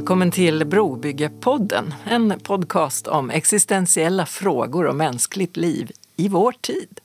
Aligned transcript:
Välkommen 0.00 0.30
till 0.30 0.64
Brobyggepodden, 0.66 1.94
en 2.04 2.40
podcast 2.42 3.06
om 3.06 3.30
existentiella 3.30 4.26
frågor 4.26 4.86
och 4.86 4.96
mänskligt 4.96 5.56
liv 5.56 5.90
i 6.16 6.28
vår 6.28 6.52
tid. 6.60 7.00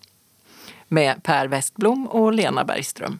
Med 0.87 1.23
Per 1.23 1.47
Westblom 1.47 2.07
och 2.07 2.33
Lena 2.33 2.63
Bergström. 2.65 3.19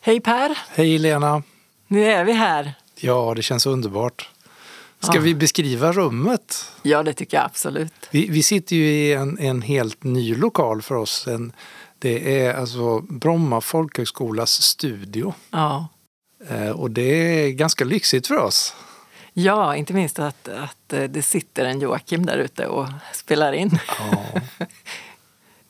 Hej 0.00 0.20
Per! 0.20 0.58
Hej 0.68 0.98
Lena! 0.98 1.42
Nu 1.86 2.04
är 2.04 2.24
vi 2.24 2.32
här. 2.32 2.74
Ja, 2.96 3.32
det 3.36 3.42
känns 3.42 3.66
underbart. 3.66 4.28
Ska 5.00 5.14
Ja. 5.14 5.20
vi 5.20 5.34
beskriva 5.34 5.92
rummet? 5.92 6.72
Ja, 6.82 7.02
det 7.02 7.12
tycker 7.12 7.36
jag 7.36 7.46
absolut. 7.46 8.08
Vi, 8.10 8.28
vi 8.28 8.42
sitter 8.42 8.76
ju 8.76 8.84
i 8.90 9.12
en, 9.12 9.38
en 9.38 9.62
helt 9.62 10.02
ny 10.04 10.34
lokal 10.34 10.82
för 10.82 10.94
oss. 10.94 11.26
En, 11.26 11.52
det 11.98 12.40
är 12.42 12.54
alltså 12.54 13.00
Bromma 13.00 13.60
folkhögskolas 13.60 14.62
studio. 14.62 15.34
Ja. 15.50 15.88
Eh, 16.48 16.70
och 16.70 16.90
det 16.90 17.02
är 17.02 17.50
ganska 17.50 17.84
lyxigt 17.84 18.26
för 18.26 18.36
oss. 18.36 18.74
Ja, 19.32 19.76
inte 19.76 19.92
minst 19.92 20.18
att, 20.18 20.48
att 20.48 20.92
eh, 20.92 21.02
det 21.02 21.22
sitter 21.22 21.64
en 21.64 21.80
Joakim 21.80 22.26
där 22.26 22.38
ute 22.38 22.66
och 22.66 22.88
spelar 23.12 23.52
in. 23.52 23.78
Ja. 23.98 24.40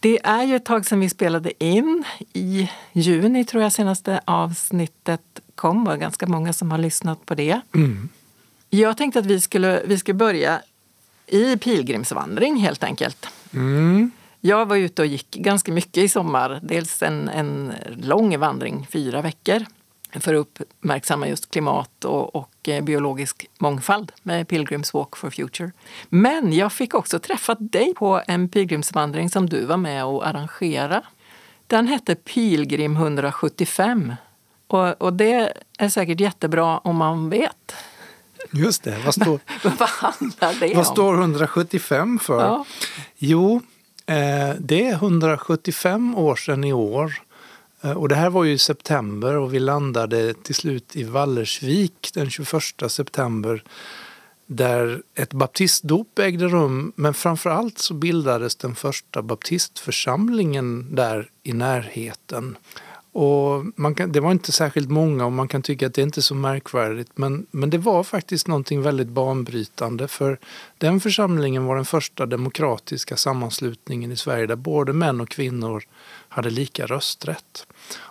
Det 0.01 0.19
är 0.25 0.43
ju 0.43 0.57
ett 0.57 0.65
tag 0.65 0.87
sedan 0.87 1.01
vi 1.01 1.09
spelade 1.09 1.65
in. 1.65 2.05
I 2.33 2.71
juni 2.93 3.45
tror 3.45 3.63
jag 3.63 3.73
senaste 3.73 4.21
avsnittet 4.25 5.41
kom. 5.55 5.85
Var 5.85 5.97
ganska 5.97 6.27
många 6.27 6.53
som 6.53 6.71
har 6.71 6.79
lyssnat 6.79 7.27
på 7.27 7.35
det. 7.35 7.61
Mm. 7.75 8.09
Jag 8.71 8.97
tänkte 8.97 9.19
att 9.19 9.27
vi 9.27 9.41
skulle, 9.41 9.83
vi 9.87 9.99
skulle 9.99 10.15
börja 10.15 10.61
i 11.27 11.57
pilgrimsvandring 11.57 12.57
helt 12.57 12.85
enkelt. 12.85 13.27
Mm. 13.53 14.11
Jag 14.41 14.67
var 14.67 14.77
ute 14.77 15.03
och 15.03 15.07
gick 15.07 15.31
ganska 15.31 15.73
mycket 15.73 15.97
i 15.97 16.09
sommar. 16.09 16.61
Dels 16.63 17.03
en, 17.03 17.29
en 17.29 17.73
lång 17.97 18.39
vandring, 18.39 18.87
fyra 18.91 19.23
veckor, 19.23 19.65
för 20.13 20.35
att 20.35 20.41
uppmärksamma 20.41 21.29
just 21.29 21.51
klimat 21.51 22.05
och, 22.05 22.37
och 22.37 22.69
eh, 22.69 22.85
biologisk 22.85 23.47
mångfald 23.59 24.13
med 24.23 24.49
Pilgrims 24.49 24.95
Walk 24.95 25.17
for 25.17 25.31
Future. 25.31 25.73
Men 26.09 26.53
jag 26.53 26.73
fick 26.73 26.95
också 26.95 27.19
träffa 27.19 27.55
dig 27.55 27.95
på 27.95 28.23
en 28.27 28.49
pilgrimsvandring 28.49 29.31
som 29.31 29.49
du 29.49 29.65
var 29.65 29.77
med 29.77 30.05
och 30.05 30.27
arrangera. 30.27 31.03
Den 31.67 31.89
hette 31.89 32.15
Pilgrim 32.15 32.97
175 32.97 34.15
och, 34.67 35.03
och 35.03 35.13
det 35.13 35.53
är 35.79 35.89
säkert 35.89 36.21
jättebra 36.21 36.79
om 36.79 36.97
man 36.97 37.31
vet. 37.31 37.75
Just 38.51 38.83
det. 38.83 38.99
Vad 39.05 39.15
står, 39.15 39.41
Vad 39.79 39.89
handlar 39.89 40.61
det 40.61 40.71
om? 40.71 40.77
vad 40.77 40.87
står 40.87 41.21
175 41.21 42.19
för? 42.19 42.41
Ja. 42.41 42.65
Jo, 43.17 43.63
eh, 44.07 44.51
det 44.59 44.89
är 44.89 44.93
175 44.93 46.15
år 46.15 46.37
sedan 46.37 46.65
i 46.65 46.73
år. 46.73 47.23
Eh, 47.83 47.93
och 47.93 48.09
det 48.09 48.15
här 48.15 48.31
var 48.31 48.45
ju 48.45 48.53
i 48.53 48.59
september 48.59 49.37
och 49.37 49.55
vi 49.55 49.59
landade 49.59 50.35
till 50.35 50.55
slut 50.55 50.97
i 50.97 51.05
Vallersvik 51.05 52.11
den 52.15 52.31
21 52.31 52.63
september 52.89 53.63
där 54.47 55.03
ett 55.15 55.33
baptistdop 55.33 56.19
ägde 56.19 56.49
rum 56.49 56.93
men 56.97 57.15
framför 57.15 57.51
allt 57.51 57.79
så 57.79 57.95
bildades 57.95 58.57
den 58.57 58.75
första 58.75 59.23
baptistförsamlingen 59.23 60.95
där 60.95 61.31
i 61.43 61.53
närheten. 61.53 62.57
Och 63.13 63.65
man 63.77 63.95
kan, 63.95 64.13
det 64.13 64.21
var 64.21 64.33
inte 64.33 64.53
särskilt 64.53 64.91
många 64.91 65.27
och 65.27 65.33
man 65.33 65.49
kan 65.49 65.63
tycka 65.63 65.87
att 65.87 65.95
det 65.95 66.03
inte 66.03 66.21
är 66.21 66.23
så 66.23 66.35
märkvärdigt 66.35 67.11
men, 67.15 67.47
men 67.51 67.71
det 67.71 67.79
var 67.79 68.03
faktiskt 68.03 68.47
någonting 68.49 68.83
väldigt 68.83 69.09
banbrytande 69.09 70.09
för 70.09 70.39
den 70.79 71.01
församlingen 71.01 71.65
var 71.65 71.77
den 71.77 71.85
första 71.85 72.27
demokratiska 72.27 73.17
sammanslutningen 73.17 74.13
i 74.13 74.17
Sverige 74.17 74.47
där 74.47 74.57
både 74.57 74.93
män 74.93 75.21
och 75.21 75.29
kvinnor 75.29 75.85
hade 76.29 76.51
lika 76.51 76.87
rösträtt. 76.87 77.67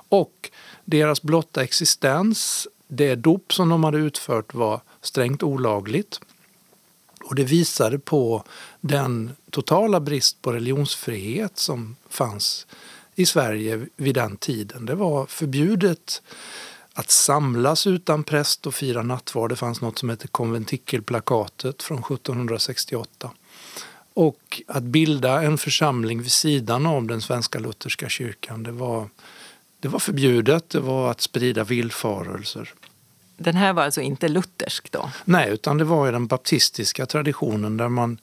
Och 0.09 0.51
deras 0.85 1.21
blotta 1.21 1.63
existens, 1.63 2.67
det 2.87 3.15
dop 3.15 3.53
som 3.53 3.69
de 3.69 3.83
hade 3.83 3.97
utfört 3.97 4.53
var 4.53 4.81
strängt 5.01 5.43
olagligt. 5.43 6.19
Och 7.23 7.35
det 7.35 7.43
visade 7.43 7.99
på 7.99 8.43
den 8.81 9.31
totala 9.51 9.99
brist 9.99 10.41
på 10.41 10.51
religionsfrihet 10.51 11.57
som 11.57 11.95
fanns 12.09 12.67
i 13.15 13.25
Sverige 13.25 13.87
vid 13.95 14.15
den 14.15 14.37
tiden. 14.37 14.85
Det 14.85 14.95
var 14.95 15.25
förbjudet 15.25 16.21
att 16.93 17.11
samlas 17.11 17.87
utan 17.87 18.23
präst 18.23 18.67
och 18.67 18.75
fira 18.75 19.03
nattvard. 19.03 19.49
Det 19.49 19.55
fanns 19.55 19.81
något 19.81 19.99
som 19.99 20.09
hette 20.09 20.27
konventikelplakatet 20.27 21.83
från 21.83 21.99
1768. 21.99 23.31
Och 24.17 24.61
att 24.67 24.83
bilda 24.83 25.41
en 25.41 25.57
församling 25.57 26.21
vid 26.21 26.31
sidan 26.31 26.85
av 26.85 27.07
den 27.07 27.21
svenska 27.21 27.59
lutherska 27.59 28.09
kyrkan, 28.09 28.63
det 28.63 28.71
var, 28.71 29.09
det 29.79 29.87
var 29.87 29.99
förbjudet. 29.99 30.69
Det 30.69 30.79
var 30.79 31.11
att 31.11 31.21
sprida 31.21 31.63
villfarelser. 31.63 32.73
Den 33.37 33.55
här 33.55 33.73
var 33.73 33.83
alltså 33.83 34.01
inte 34.01 34.27
luthersk 34.27 34.91
då? 34.91 35.11
Nej, 35.25 35.49
utan 35.49 35.77
det 35.77 35.83
var 35.83 36.07
i 36.07 36.11
den 36.11 36.27
baptistiska 36.27 37.05
traditionen 37.05 37.77
där 37.77 37.89
man 37.89 38.17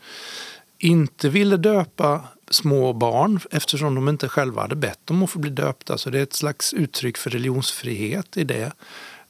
inte 0.79 1.29
ville 1.29 1.57
döpa 1.57 2.21
små 2.51 2.93
barn 2.93 3.41
eftersom 3.51 3.95
de 3.95 4.09
inte 4.09 4.29
själva 4.29 4.63
hade 4.63 4.77
bett 4.77 5.11
om 5.11 5.23
att 5.23 5.31
få 5.31 5.39
bli 5.39 5.51
döpta. 5.51 5.99
Så 5.99 6.11
det 6.11 6.19
är 6.19 6.23
ett 6.23 6.35
slags 6.35 6.73
uttryck 6.73 7.17
för 7.17 7.31
religionsfrihet 7.31 8.37
i 8.37 8.45
det. 8.45 8.73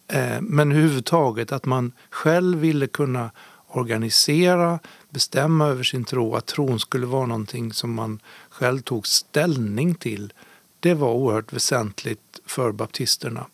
Eh, 0.08 0.40
Men 0.40 0.72
överhuvudtaget 0.72 1.52
att 1.52 1.64
man 1.64 1.92
själv 2.10 2.58
ville 2.58 2.86
kunna 2.86 3.30
organisera, 3.68 4.78
bestämma 5.14 5.66
över 5.66 5.84
sin 5.84 6.04
tro, 6.04 6.36
att 6.36 6.46
tron 6.46 6.80
skulle 6.80 7.06
vara 7.06 7.26
någonting 7.26 7.72
som 7.72 7.94
man 7.94 8.20
själv 8.48 8.80
tog 8.80 9.06
ställning 9.06 9.94
till. 9.94 10.32
Det 10.80 10.94
var 10.94 11.12
oerhört 11.12 11.52
väsentligt 11.52 12.40
för 12.46 12.72
baptisterna. 12.72 13.46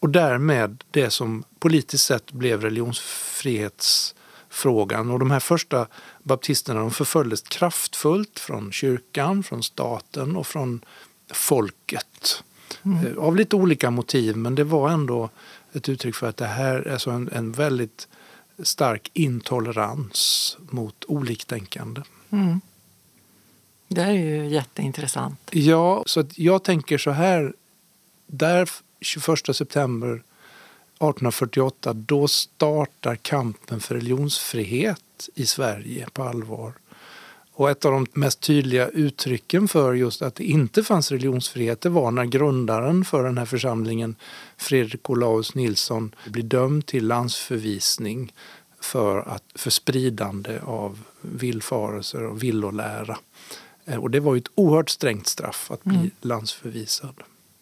Och 0.00 0.10
därmed 0.10 0.84
det 0.90 1.10
som 1.10 1.44
politiskt 1.58 2.04
sett 2.04 2.32
blev 2.32 2.60
religionsfrihetsfrågan. 2.60 5.10
Och 5.10 5.18
de 5.18 5.30
här 5.30 5.40
första 5.40 5.86
baptisterna 6.22 6.80
de 6.80 6.90
förföljdes 6.90 7.42
kraftfullt 7.42 8.38
från 8.38 8.72
kyrkan, 8.72 9.42
från 9.42 9.62
staten 9.62 10.36
och 10.36 10.46
från 10.46 10.84
folket. 11.32 12.42
Eh, 12.84 13.18
Av 13.18 13.36
lite 13.36 13.56
olika 13.56 13.90
motiv, 13.90 14.36
men 14.36 14.54
det 14.54 14.64
var 14.64 14.90
ändå 14.90 15.30
ett 15.72 15.88
uttryck 15.88 16.14
för 16.14 16.28
att 16.28 16.36
det 16.36 16.46
här 16.46 16.76
är 16.76 16.98
så 16.98 17.10
en, 17.10 17.28
en 17.32 17.52
väldigt 17.52 18.08
stark 18.62 19.10
intolerans 19.12 20.56
mot 20.70 21.04
oliktänkande. 21.08 22.02
Mm. 22.30 22.60
Det 23.88 24.02
här 24.02 24.10
är 24.10 24.18
ju 24.18 24.46
jätteintressant. 24.46 25.40
Ja, 25.50 26.02
så 26.06 26.20
att 26.20 26.38
jag 26.38 26.64
tänker 26.64 26.98
så 26.98 27.10
här. 27.10 27.54
Där 28.26 28.70
21 29.00 29.56
september 29.56 30.08
1848, 30.10 31.92
då 31.92 32.28
startar 32.28 33.16
kampen 33.16 33.80
för 33.80 33.94
religionsfrihet 33.94 35.28
i 35.34 35.46
Sverige 35.46 36.06
på 36.12 36.22
allvar. 36.22 36.72
Och 37.56 37.70
ett 37.70 37.84
av 37.84 37.92
de 37.92 38.06
mest 38.12 38.40
tydliga 38.40 38.88
uttrycken 38.88 39.68
för 39.68 39.94
just 39.94 40.22
att 40.22 40.34
det 40.34 40.44
inte 40.44 40.82
fanns 40.84 41.10
religionsfrihet 41.12 41.80
det 41.80 41.88
var 41.88 42.10
när 42.10 42.24
grundaren 42.24 43.04
för 43.04 43.24
den 43.24 43.38
här 43.38 43.44
församlingen, 43.44 44.16
Fredrik 44.56 45.10
Olaus 45.10 45.54
Nilsson, 45.54 46.14
blev 46.26 46.48
dömd 46.48 46.86
till 46.86 47.06
landsförvisning 47.06 48.32
för, 48.80 49.18
att, 49.28 49.42
för 49.54 49.70
spridande 49.70 50.58
av 50.60 50.98
villfarelser 51.20 52.22
och 52.22 52.42
villolära. 52.42 53.18
Eh, 53.84 53.96
Och 53.96 54.10
det 54.10 54.20
var 54.20 54.34
ju 54.34 54.38
ett 54.38 54.50
oerhört 54.54 54.90
strängt 54.90 55.26
straff 55.26 55.70
att 55.70 55.84
bli 55.84 55.96
Mm. 55.96 56.10
landsförvisad. 56.20 57.14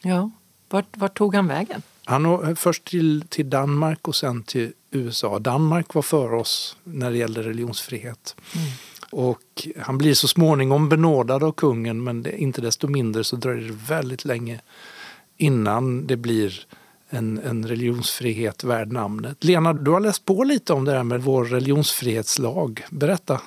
Ja. 0.02 0.30
Vart, 0.68 0.96
vart 0.96 1.18
tog 1.18 1.34
han 1.34 1.46
vägen? 1.46 1.82
Han 2.04 2.24
var 2.28 2.54
först 2.54 2.84
till, 2.84 3.24
till 3.28 3.50
Danmark 3.50 4.08
och 4.08 4.16
sen 4.16 4.42
till 4.42 4.72
USA. 4.90 5.38
Danmark 5.38 5.94
var 5.94 6.02
före 6.02 6.36
oss 6.36 6.76
när 6.84 7.10
det 7.10 7.16
gällde 7.18 7.42
religionsfrihet. 7.42 8.36
Och 9.12 9.68
han 9.78 9.98
blir 9.98 10.14
så 10.14 10.28
småningom 10.28 10.88
benådad 10.88 11.42
av 11.44 11.52
kungen 11.52 12.04
men 12.04 12.22
det, 12.22 12.36
inte 12.42 12.60
desto 12.60 12.88
mindre 12.88 13.24
så 13.24 13.36
dröjer 13.36 13.68
det 13.68 13.94
väldigt 13.94 14.24
länge 14.24 14.60
innan 15.36 16.06
det 16.06 16.16
blir 16.16 16.66
en, 17.08 17.38
en 17.38 17.68
religionsfrihet 17.68 18.64
värd 18.64 18.92
namnet. 18.92 19.44
Lena, 19.44 19.72
du 19.72 19.90
har 19.90 20.00
läst 20.00 20.24
på 20.24 20.44
lite 20.44 20.72
om 20.72 20.84
det 20.84 20.92
här 20.92 21.02
med 21.02 21.22
vår 21.22 21.44
religionsfrihetslag. 21.44 22.84
Berätta. 22.90 23.40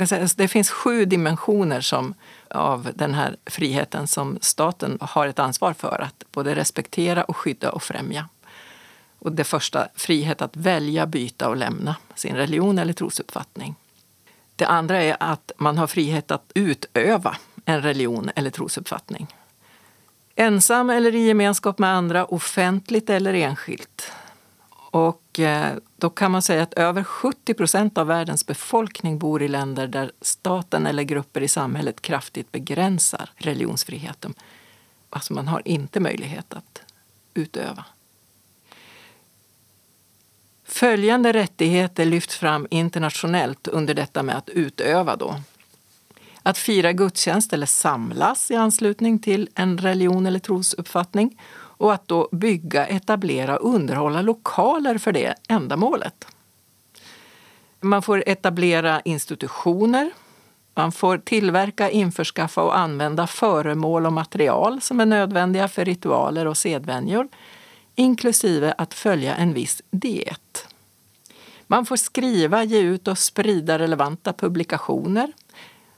Alltså, 0.00 0.16
det 0.36 0.48
finns 0.48 0.70
sju 0.70 1.04
dimensioner 1.04 1.80
som, 1.80 2.14
av 2.50 2.88
den 2.94 3.14
här 3.14 3.36
friheten 3.46 4.06
som 4.06 4.38
staten 4.40 4.98
har 5.00 5.26
ett 5.26 5.38
ansvar 5.38 5.72
för 5.72 6.02
att 6.02 6.24
både 6.32 6.54
respektera, 6.54 7.24
och 7.24 7.36
skydda 7.36 7.70
och 7.70 7.82
främja. 7.82 8.28
Och 9.18 9.32
det 9.32 9.44
första, 9.44 9.88
frihet 9.94 10.42
att 10.42 10.56
välja, 10.56 11.06
byta 11.06 11.48
och 11.48 11.56
lämna 11.56 11.96
sin 12.14 12.36
religion 12.36 12.78
eller 12.78 12.92
trosuppfattning. 12.92 13.74
Det 14.56 14.66
andra 14.66 15.02
är 15.02 15.16
att 15.20 15.52
man 15.56 15.78
har 15.78 15.86
frihet 15.86 16.30
att 16.30 16.52
utöva 16.54 17.36
en 17.64 17.82
religion 17.82 18.30
eller 18.36 18.50
trosuppfattning. 18.50 19.26
Ensam 20.34 20.90
eller 20.90 21.14
i 21.14 21.26
gemenskap 21.26 21.78
med 21.78 21.90
andra, 21.90 22.24
offentligt 22.24 23.10
eller 23.10 23.34
enskilt. 23.34 24.12
Och 24.90 25.40
eh, 25.40 25.76
då 25.96 26.10
kan 26.10 26.30
man 26.30 26.42
säga 26.42 26.62
att 26.62 26.74
över 26.74 27.04
70 27.04 27.54
procent 27.54 27.98
av 27.98 28.06
världens 28.06 28.46
befolkning 28.46 29.18
bor 29.18 29.42
i 29.42 29.48
länder 29.48 29.86
där 29.86 30.12
staten 30.20 30.86
eller 30.86 31.02
grupper 31.02 31.40
i 31.40 31.48
samhället 31.48 32.02
kraftigt 32.02 32.52
begränsar 32.52 33.30
religionsfriheten. 33.36 34.34
Alltså 35.10 35.32
man 35.32 35.48
har 35.48 35.62
inte 35.64 36.00
möjlighet 36.00 36.54
att 36.54 36.82
utöva. 37.34 37.84
Följande 40.68 41.32
rättigheter 41.32 42.04
lyfts 42.04 42.36
fram 42.36 42.66
internationellt 42.70 43.68
under 43.68 43.94
detta 43.94 44.22
med 44.22 44.36
att 44.36 44.48
utöva. 44.48 45.16
Då. 45.16 45.40
Att 46.42 46.58
fira 46.58 46.92
gudstjänst 46.92 47.52
eller 47.52 47.66
samlas 47.66 48.50
i 48.50 48.54
anslutning 48.54 49.18
till 49.18 49.48
en 49.54 49.78
religion 49.78 50.26
eller 50.26 50.38
trosuppfattning 50.38 51.40
och 51.78 51.92
att 51.92 52.08
då 52.08 52.28
bygga, 52.32 52.86
etablera 52.86 53.56
och 53.56 53.74
underhålla 53.74 54.22
lokaler 54.22 54.98
för 54.98 55.12
det 55.12 55.34
ändamålet. 55.48 56.26
Man 57.80 58.02
får 58.02 58.24
etablera 58.26 59.00
institutioner. 59.00 60.10
Man 60.74 60.92
får 60.92 61.18
tillverka, 61.18 61.90
införskaffa 61.90 62.62
och 62.62 62.78
använda 62.78 63.26
föremål 63.26 64.06
och 64.06 64.12
material 64.12 64.80
som 64.80 65.00
är 65.00 65.06
nödvändiga 65.06 65.68
för 65.68 65.84
ritualer 65.84 66.46
och 66.46 66.56
sedvänjor, 66.56 67.28
inklusive 67.96 68.74
att 68.78 68.94
följa 68.94 69.36
en 69.36 69.52
viss 69.52 69.82
diet. 69.90 70.68
Man 71.66 71.86
får 71.86 71.96
skriva, 71.96 72.64
ge 72.64 72.78
ut 72.78 73.08
och 73.08 73.18
sprida 73.18 73.78
relevanta 73.78 74.32
publikationer. 74.32 75.32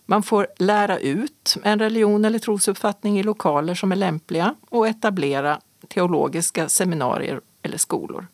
Man 0.06 0.22
får 0.22 0.46
lära 0.58 0.98
ut 0.98 1.56
en 1.62 1.78
religion 1.78 2.24
eller 2.24 2.38
trosuppfattning 2.38 3.18
i 3.18 3.22
lokaler 3.22 3.74
som 3.74 3.92
är 3.92 3.96
lämpliga 3.96 4.54
och 4.70 4.88
etablera 4.88 5.60
teologiska 5.88 6.68
seminarier 6.68 7.40
eller 7.62 7.78
skolor. 7.78 8.26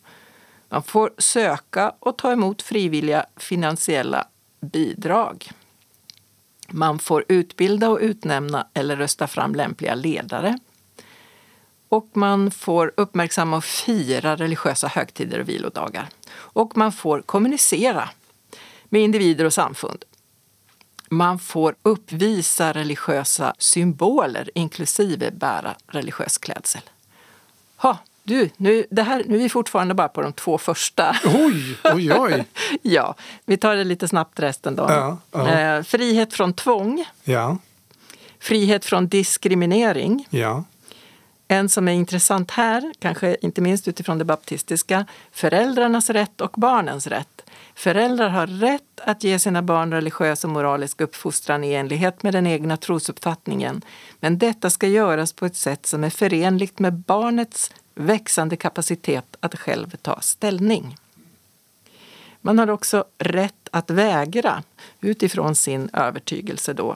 Man 0.69 0.83
får 0.83 1.13
söka 1.17 1.93
och 1.99 2.17
ta 2.17 2.31
emot 2.31 2.61
frivilliga 2.61 3.25
finansiella 3.35 4.27
bidrag. 4.61 5.51
Man 6.69 6.99
får 6.99 7.25
utbilda 7.27 7.89
och 7.89 7.99
utnämna 8.01 8.67
eller 8.73 8.95
rösta 8.95 9.27
fram 9.27 9.55
lämpliga 9.55 9.95
ledare. 9.95 10.59
Och 11.89 12.09
man 12.13 12.51
får 12.51 12.91
uppmärksamma 12.97 13.57
och 13.57 13.63
fira 13.63 14.35
religiösa 14.35 14.87
högtider 14.87 15.39
och 15.39 15.49
vilodagar. 15.49 16.09
Och 16.35 16.77
man 16.77 16.91
får 16.91 17.21
kommunicera 17.21 18.09
med 18.85 19.01
individer 19.01 19.45
och 19.45 19.53
samfund. 19.53 20.05
Man 21.09 21.39
får 21.39 21.75
uppvisa 21.81 22.71
religiösa 22.73 23.53
symboler 23.57 24.49
inklusive 24.55 25.31
bära 25.31 25.75
religiös 25.87 26.37
klädsel. 26.37 26.81
Ha, 27.77 27.97
du, 28.23 28.49
nu, 28.57 28.85
det 28.91 29.03
här, 29.03 29.23
nu 29.27 29.35
är 29.35 29.39
vi 29.39 29.49
fortfarande 29.49 29.93
bara 29.93 30.07
på 30.07 30.21
de 30.21 30.33
två 30.33 30.57
första. 30.57 31.15
Oj, 31.25 31.77
oj, 31.83 32.13
oj. 32.13 32.45
ja, 32.81 33.15
vi 33.45 33.57
tar 33.57 33.75
det 33.75 33.83
lite 33.83 34.07
snabbt 34.07 34.39
resten 34.39 34.75
då. 34.75 34.83
Ja, 34.83 35.17
ja. 35.31 35.49
Eh, 35.49 35.83
frihet 35.83 36.33
från 36.33 36.53
tvång. 36.53 37.05
Ja, 37.23 37.57
Frihet 38.39 38.85
från 38.85 39.07
diskriminering. 39.07 40.27
ja, 40.29 40.63
en 41.47 41.69
som 41.69 41.87
är 41.87 41.91
intressant 41.91 42.51
här, 42.51 42.93
kanske 42.99 43.37
inte 43.41 43.61
minst 43.61 43.87
utifrån 43.87 44.17
det 44.17 44.25
baptistiska, 44.25 45.05
föräldrarnas 45.31 46.09
rätt 46.09 46.41
och 46.41 46.51
barnens 46.51 47.07
rätt. 47.07 47.41
Föräldrar 47.75 48.29
har 48.29 48.47
rätt 48.47 48.99
att 49.01 49.23
ge 49.23 49.39
sina 49.39 49.61
barn 49.61 49.93
religiös 49.93 50.43
och 50.43 50.49
moralisk 50.49 51.01
uppfostran 51.01 51.63
i 51.63 51.73
enlighet 51.73 52.23
med 52.23 52.33
den 52.33 52.47
egna 52.47 52.77
trosuppfattningen. 52.77 53.81
Men 54.19 54.37
detta 54.37 54.69
ska 54.69 54.87
göras 54.87 55.33
på 55.33 55.45
ett 55.45 55.55
sätt 55.55 55.85
som 55.85 56.03
är 56.03 56.09
förenligt 56.09 56.79
med 56.79 56.93
barnets 56.93 57.71
växande 57.95 58.55
kapacitet 58.55 59.35
att 59.39 59.59
själv 59.59 59.95
ta 60.01 60.21
ställning. 60.21 60.97
Man 62.41 62.59
har 62.59 62.69
också 62.69 63.05
rätt 63.17 63.69
att 63.71 63.89
vägra 63.89 64.63
utifrån 65.01 65.55
sin 65.55 65.89
övertygelse 65.93 66.73
då. 66.73 66.95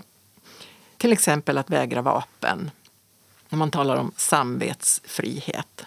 Till 0.98 1.14
exempel 1.14 1.58
att 1.58 1.70
vägra 1.70 2.02
vapen. 2.02 2.72
När 3.50 3.58
man 3.58 3.72
talar 3.72 3.96
om 3.96 4.12
samvetsfrihet. 4.18 5.86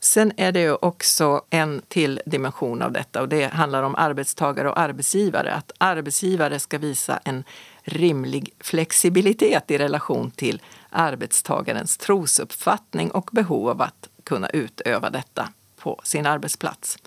Sen 0.00 0.32
är 0.36 0.52
det 0.52 0.60
ju 0.60 0.74
också 0.74 1.42
en 1.50 1.82
till 1.88 2.20
dimension 2.26 2.82
av 2.82 2.92
detta 2.92 3.20
och 3.20 3.28
det 3.28 3.46
handlar 3.46 3.82
om 3.82 3.94
arbetstagare 3.94 4.70
och 4.70 4.78
arbetsgivare. 4.78 5.54
Att 5.54 5.72
arbetsgivare 5.78 6.60
ska 6.60 6.78
visa 6.78 7.20
en 7.24 7.44
rimlig 7.82 8.54
flexibilitet 8.60 9.70
i 9.70 9.78
relation 9.78 10.30
till 10.30 10.62
arbetstagarens 10.90 11.96
trosuppfattning 11.96 13.10
och 13.10 13.30
behov 13.32 13.68
av 13.68 13.82
att 13.82 14.08
kunna 14.24 14.48
utöva 14.48 15.10
detta 15.10 15.48
på 15.76 16.00
sin 16.04 16.26
arbetsplats. 16.26 16.98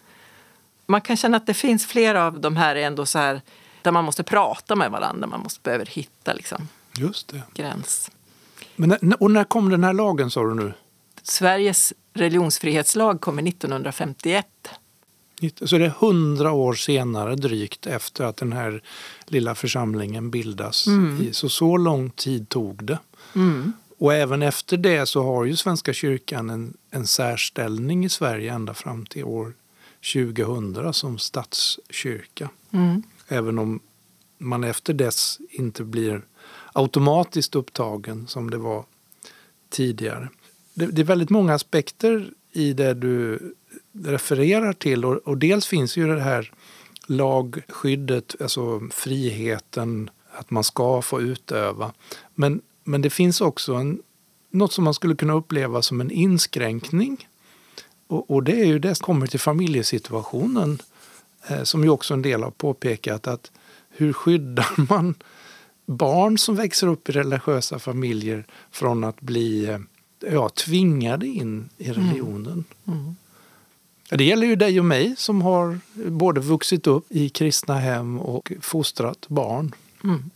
Man 0.86 1.02
kan 1.02 1.18
känna 1.18 1.38
att 1.38 1.46
det 1.46 1.54
finns 1.54 1.86
flera 1.86 2.26
av 2.26 2.40
de 2.40 2.58
här 2.58 2.76
ändå 2.76 3.06
så 3.06 3.20
här 3.20 3.42
där 3.82 3.92
man 3.92 4.06
måste 4.06 4.24
prata 4.24 4.76
med 4.76 4.92
varandra, 4.92 5.28
man 5.28 5.40
måste 5.40 5.60
behöver 5.62 5.86
hitta 5.86 6.34
liksom, 6.34 6.68
just 6.98 7.28
det. 7.28 7.42
gräns. 7.54 8.12
Men 8.80 8.98
när, 9.02 9.24
och 9.24 9.32
när 9.32 9.44
kom 9.44 9.70
den 9.70 9.84
här 9.84 9.94
lagen 9.94 10.32
sa 10.32 10.44
du 10.44 10.54
nu? 10.56 10.74
Sveriges 11.24 11.94
religionsfrihetslag 12.14 13.22
kommer 13.22 13.48
1951. 13.48 14.46
Så 15.66 15.78
det 15.78 15.86
är 15.86 15.90
hundra 15.90 16.52
år 16.52 16.74
senare 16.74 17.36
drygt 17.36 17.88
efter 17.88 18.24
att 18.24 18.38
den 18.38 18.54
här 18.54 18.82
lilla 19.26 19.56
församlingen 19.56 20.32
bildas. 20.32 20.88
I- 21.22 21.34
Så 21.34 21.50
så 21.50 21.78
lång 21.78 22.10
tid 22.10 22.50
tog 22.50 22.84
det. 22.84 23.00
Mm. 23.36 23.74
Och 23.98 24.14
även 24.14 24.42
efter 24.42 24.78
det 24.78 25.06
så 25.06 25.24
har 25.24 25.46
ju 25.46 25.56
Svenska 25.56 25.94
kyrkan 25.94 26.50
en, 26.50 26.78
en 26.92 27.08
särställning 27.08 28.06
i 28.06 28.10
Sverige 28.10 28.54
ända 28.54 28.74
fram 28.74 29.06
till 29.06 29.24
år 29.24 29.54
2000 30.14 30.94
som 30.94 31.18
statskyrka. 31.18 32.50
Mm. 32.72 33.04
Även 33.28 33.60
om 33.60 33.80
man 34.38 34.64
efter 34.64 34.94
dess 34.94 35.40
inte 35.50 35.84
blir 35.84 36.22
automatiskt 36.78 37.56
upptagen 37.56 38.28
som 38.28 38.50
det 38.50 38.58
var 38.58 38.86
tidigare. 39.70 40.30
Det, 40.74 40.86
det 40.86 41.02
är 41.02 41.06
väldigt 41.06 41.30
många 41.30 41.54
aspekter 41.54 42.30
i 42.52 42.74
det 42.74 42.94
du 42.94 43.40
refererar 44.04 44.74
till 44.74 45.06
och, 45.06 45.16
och 45.16 45.38
dels 45.38 45.66
finns 45.66 45.98
ju 45.98 46.08
det 46.08 46.22
här 46.22 46.52
lagskyddet, 47.08 48.36
alltså 48.42 48.82
friheten 48.92 50.10
att 50.32 50.52
man 50.52 50.64
ska 50.64 51.02
få 51.02 51.22
utöva. 51.22 51.94
Men, 52.36 52.62
men 52.84 53.02
det 53.02 53.10
finns 53.10 53.42
också 53.42 53.74
en, 53.74 54.02
något 54.52 54.74
som 54.74 54.84
man 54.84 54.94
skulle 54.94 55.16
kunna 55.16 55.34
uppleva 55.34 55.82
som 55.82 56.02
en 56.02 56.12
inskränkning. 56.12 57.28
Och, 58.08 58.32
och 58.32 58.44
det 58.44 58.62
är 58.62 58.66
ju 58.66 58.80
det 58.80 58.96
som 58.96 59.06
kommer 59.06 59.28
till 59.28 59.40
familjesituationen 59.40 60.80
eh, 61.48 61.64
som 61.64 61.84
ju 61.84 61.90
också 61.90 62.14
en 62.14 62.22
del 62.22 62.44
har 62.44 62.52
påpekat 62.52 63.28
att 63.28 63.52
hur 63.90 64.14
skyddar 64.14 64.74
man 64.90 65.16
barn 65.88 66.38
som 66.38 66.56
växer 66.56 66.88
upp 66.88 67.10
i 67.10 67.12
religiösa 67.12 67.80
familjer 67.80 68.46
från 68.72 69.04
att 69.04 69.22
bli 69.22 69.66
eh, 69.70 69.80
ja, 70.32 70.50
tvingade 70.50 71.28
in 71.28 71.70
i 71.78 71.92
religionen? 71.92 72.64
Mm. 72.88 73.16
Ja, 74.10 74.18
Det 74.18 74.24
gäller 74.24 74.48
ju 74.48 74.56
dig 74.56 74.80
och 74.80 74.86
mig 74.86 75.16
som 75.18 75.42
har 75.42 75.80
både 75.96 76.40
vuxit 76.42 76.88
upp 76.88 77.06
i 77.10 77.30
kristna 77.30 77.80
hem 77.80 78.20
och 78.20 78.52
fostrat 78.62 79.26
barn. 79.28 79.76
Mm. 80.04 80.30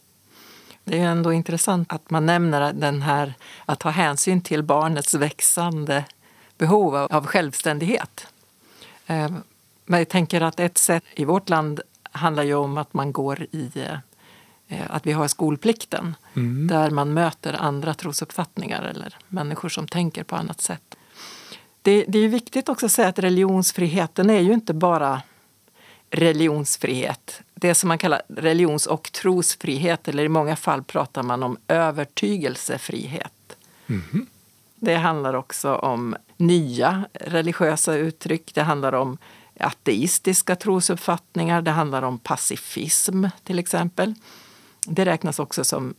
Det 0.83 0.99
är 0.99 1.05
ändå 1.05 1.33
intressant 1.33 1.93
att 1.93 2.09
man 2.09 2.25
nämner 2.25 2.73
den 2.73 3.01
här 3.01 3.33
att 3.65 3.79
ta 3.79 3.89
hänsyn 3.89 4.41
till 4.41 4.63
barnets 4.63 5.13
växande 5.13 6.05
behov 6.57 6.95
av- 6.95 7.11
av 7.13 7.25
självständighet. 7.25 8.27
Eh, 9.07 9.31
Men 9.85 9.99
jag 9.99 10.09
tänker 10.09 10.41
att 10.41 10.59
ett 10.59 10.77
sätt 10.77 11.03
i 11.15 11.25
vårt 11.25 11.49
land 11.49 11.81
handlar 12.11 12.43
ju 12.43 12.53
om 12.55 12.77
att 12.77 12.93
man 12.93 13.11
går 13.11 13.43
i 13.51 13.69
eh, 13.75 13.97
att 14.89 15.07
vi 15.07 15.11
har 15.11 15.27
skolplikten 15.27 16.15
där 16.69 16.89
man 16.89 17.13
möter 17.13 17.53
andra 17.53 17.93
trosuppfattningar 17.93 18.83
eller 18.83 19.17
människor 19.27 19.69
som 19.69 19.87
tänker 19.87 20.23
på 20.23 20.35
annat 20.35 20.61
sätt. 20.61 20.95
Det, 21.81 22.05
det 22.07 22.19
är 22.19 22.27
viktigt 22.27 22.69
också 22.69 22.85
att 22.85 22.91
säga 22.91 23.07
att 23.07 23.19
religionsfriheten 23.19 24.29
är 24.29 24.39
ju 24.39 24.53
inte 24.53 24.73
bara 24.73 25.21
religionsfrihet. 26.09 27.41
Det 27.53 27.75
som 27.75 27.87
man 27.87 27.97
kallar 27.97 28.21
religions 28.27 28.85
och 28.85 29.11
trosfrihet 29.11 30.07
eller 30.07 30.23
i 30.23 30.29
många 30.29 30.55
fall 30.55 30.83
pratar 30.83 31.23
man 31.23 31.43
om 31.43 31.57
övertygelsefrihet. 31.67 33.57
Det 34.75 34.95
handlar 34.95 35.33
också 35.33 35.75
om 35.75 36.15
nya 36.37 37.05
religiösa 37.13 37.95
uttryck. 37.95 38.51
Det 38.53 38.61
handlar 38.61 38.93
om 38.93 39.17
ateistiska 39.59 40.55
trosuppfattningar. 40.55 41.61
Det 41.61 41.71
handlar 41.71 42.01
om 42.01 42.19
pacifism 42.19 43.25
till 43.43 43.59
exempel. 43.59 44.13
Det 44.85 45.05
räknas 45.05 45.39
också 45.39 45.63
som 45.63 45.93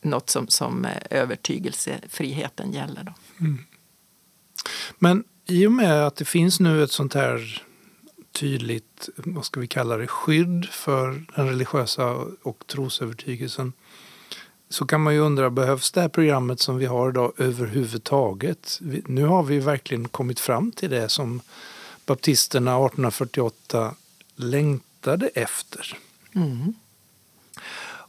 något 0.00 0.30
som, 0.30 0.48
som 0.48 0.84
eh, 0.84 0.96
övertygelsefriheten 1.10 2.72
gäller. 2.72 3.04
Då. 3.04 3.12
Men 4.98 5.24
i 5.46 5.66
och 5.66 5.72
med 5.72 6.06
att 6.06 6.16
det 6.16 6.24
finns 6.24 6.60
nu 6.60 6.82
ett 6.82 6.92
sånt 6.92 7.14
här 7.14 7.62
tydligt, 8.32 9.08
vad 9.16 9.44
ska 9.44 9.60
vi 9.60 9.66
kalla 9.66 9.96
det, 9.96 10.06
skydd 10.06 10.68
för 10.70 11.24
den 11.36 11.48
religiösa 11.48 12.14
och 12.42 12.64
trosövertygelsen 12.66 13.72
så 14.70 14.86
kan 14.86 15.00
man 15.00 15.14
ju 15.14 15.20
undra, 15.20 15.50
behövs 15.50 15.92
det 15.92 16.00
här 16.00 16.08
programmet 16.08 16.60
som 16.60 16.76
vi 16.76 16.86
har 16.86 17.10
idag 17.10 17.32
överhuvudtaget? 17.36 18.78
Nu 19.06 19.24
har 19.24 19.42
vi 19.42 19.58
verkligen 19.58 20.08
kommit 20.08 20.40
fram 20.40 20.72
till 20.72 20.90
det 20.90 21.08
som 21.08 21.40
baptisterna 22.06 22.70
1848 22.70 23.94
längtade 24.36 25.28
efter. 25.28 25.98
Mm. 26.34 26.74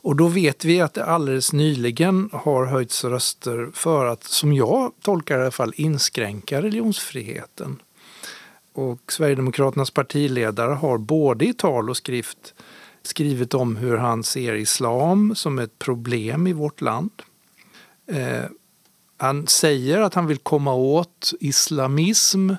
Och 0.01 0.15
då 0.15 0.27
vet 0.27 0.65
vi 0.65 0.81
att 0.81 0.93
det 0.93 1.05
alldeles 1.05 1.53
nyligen 1.53 2.29
har 2.33 2.65
höjts 2.65 3.03
röster 3.03 3.69
för 3.73 4.05
att, 4.05 4.23
som 4.23 4.53
jag 4.53 4.91
tolkar 5.01 5.35
det 5.35 5.41
i 5.41 5.43
alla 5.43 5.51
fall, 5.51 5.73
inskränka 5.75 6.61
religionsfriheten. 6.61 7.81
Och 8.73 9.11
Sverigedemokraternas 9.11 9.91
partiledare 9.91 10.73
har 10.73 10.97
både 10.97 11.45
i 11.45 11.53
tal 11.53 11.89
och 11.89 11.97
skrift 11.97 12.53
skrivit 13.01 13.53
om 13.53 13.75
hur 13.75 13.97
han 13.97 14.23
ser 14.23 14.53
islam 14.53 15.35
som 15.35 15.59
ett 15.59 15.79
problem 15.79 16.47
i 16.47 16.53
vårt 16.53 16.81
land. 16.81 17.11
Eh, 18.11 18.45
han 19.17 19.47
säger 19.47 20.01
att 20.01 20.13
han 20.13 20.27
vill 20.27 20.37
komma 20.37 20.73
åt 20.73 21.33
islamism 21.39 22.51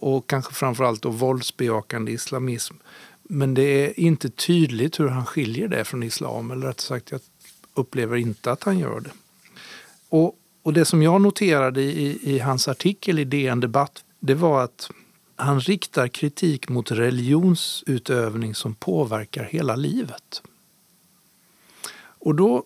och 0.00 0.28
kanske 0.28 0.54
framförallt 0.54 1.02
då 1.02 1.10
våldsbejakande 1.10 2.12
islamism. 2.12 2.74
Men 3.34 3.54
det 3.54 3.62
är 3.62 4.00
inte 4.00 4.30
tydligt 4.30 5.00
hur 5.00 5.08
han 5.08 5.26
skiljer 5.26 5.68
det 5.68 5.84
från 5.84 6.02
islam, 6.02 6.50
eller 6.50 6.66
rätt 6.66 6.80
sagt 6.80 7.10
jag 7.10 7.20
upplever 7.74 8.16
inte 8.16 8.52
att 8.52 8.64
han 8.64 8.78
gör 8.78 9.00
det. 9.00 9.10
Och, 10.08 10.36
och 10.62 10.72
det 10.72 10.84
som 10.84 11.02
jag 11.02 11.20
noterade 11.20 11.82
i, 11.82 12.34
i 12.34 12.38
hans 12.38 12.68
artikel 12.68 13.18
i 13.18 13.24
DN 13.24 13.60
Debatt, 13.60 14.04
det 14.20 14.34
var 14.34 14.64
att 14.64 14.90
han 15.36 15.60
riktar 15.60 16.08
kritik 16.08 16.68
mot 16.68 16.90
religionsutövning 16.90 18.54
som 18.54 18.74
påverkar 18.74 19.44
hela 19.44 19.76
livet. 19.76 20.42
Och 21.98 22.34
då 22.34 22.64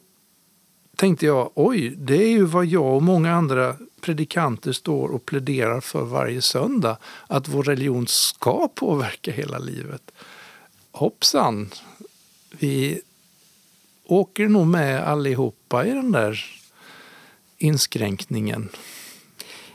tänkte 0.96 1.26
jag, 1.26 1.50
oj, 1.54 1.94
det 1.96 2.24
är 2.24 2.30
ju 2.30 2.44
vad 2.44 2.66
jag 2.66 2.96
och 2.96 3.02
många 3.02 3.34
andra 3.34 3.76
predikanter 4.00 4.72
står 4.72 5.08
och 5.08 5.26
pläderar 5.26 5.80
för 5.80 6.04
varje 6.04 6.42
söndag, 6.42 6.98
att 7.26 7.48
vår 7.48 7.62
religion 7.62 8.06
ska 8.06 8.68
påverka 8.68 9.32
hela 9.32 9.58
livet. 9.58 10.12
Hoppsan, 10.96 11.70
vi 12.50 13.00
åker 14.04 14.48
nog 14.48 14.66
med 14.66 15.08
allihopa 15.08 15.86
i 15.86 15.90
den 15.90 16.12
där 16.12 16.44
inskränkningen. 17.58 18.68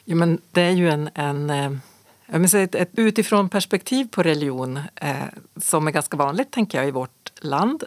Ja, 0.06 0.16
men 0.16 0.42
det 0.52 0.62
är 0.62 0.72
ju 0.72 0.90
en, 0.90 1.10
en 1.14 1.50
eh, 1.50 2.56
ett, 2.56 2.76
ett 2.76 2.90
utifrån 2.96 3.50
perspektiv 3.50 4.08
på 4.12 4.24
religion 4.24 4.80
eh, 4.96 5.16
som 5.58 5.88
är 5.88 5.92
ganska 5.92 6.18
vanligt 6.18 6.52
tänker 6.52 6.78
jag 6.78 6.88
i 6.88 6.92
vårt 6.92 7.32
land. 7.42 7.84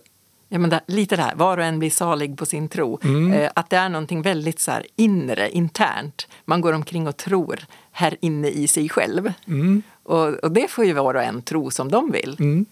Ja, 0.49 0.59
men 0.59 0.71
det, 0.71 0.81
lite 0.87 1.17
det 1.17 1.23
här, 1.23 1.35
var 1.35 1.59
och 1.59 1.65
en 1.65 1.79
blir 1.79 1.91
salig 1.91 2.39
på 2.39 2.47
sin 2.47 2.69
tro. 2.69 2.99
Mm. 3.03 3.33
Eh, 3.33 3.51
att 3.55 3.71
det 3.71 3.77
är 3.77 3.89
någonting 3.89 4.23
väldigt 4.23 4.61
så 4.61 4.71
här, 4.71 4.87
inre, 4.97 5.51
internt. 5.51 6.29
Man 6.45 6.61
går 6.61 6.73
omkring 6.73 7.09
och 7.09 7.17
tror 7.17 7.61
här 7.93 8.17
inne 8.21 8.49
i 8.49 8.67
sig 8.67 8.89
själv. 8.89 9.33
Mm. 9.47 9.83
Och, 10.03 10.35
och, 10.35 10.53
det 10.53 10.71
får 10.71 10.85
ju 10.85 10.93
var 10.93 11.15
och 11.15 11.23
en 11.23 11.43
tro 11.43 11.71
som 11.71 11.91
de 11.91 12.11
vill. 12.11 12.37
Mm. 12.41 12.67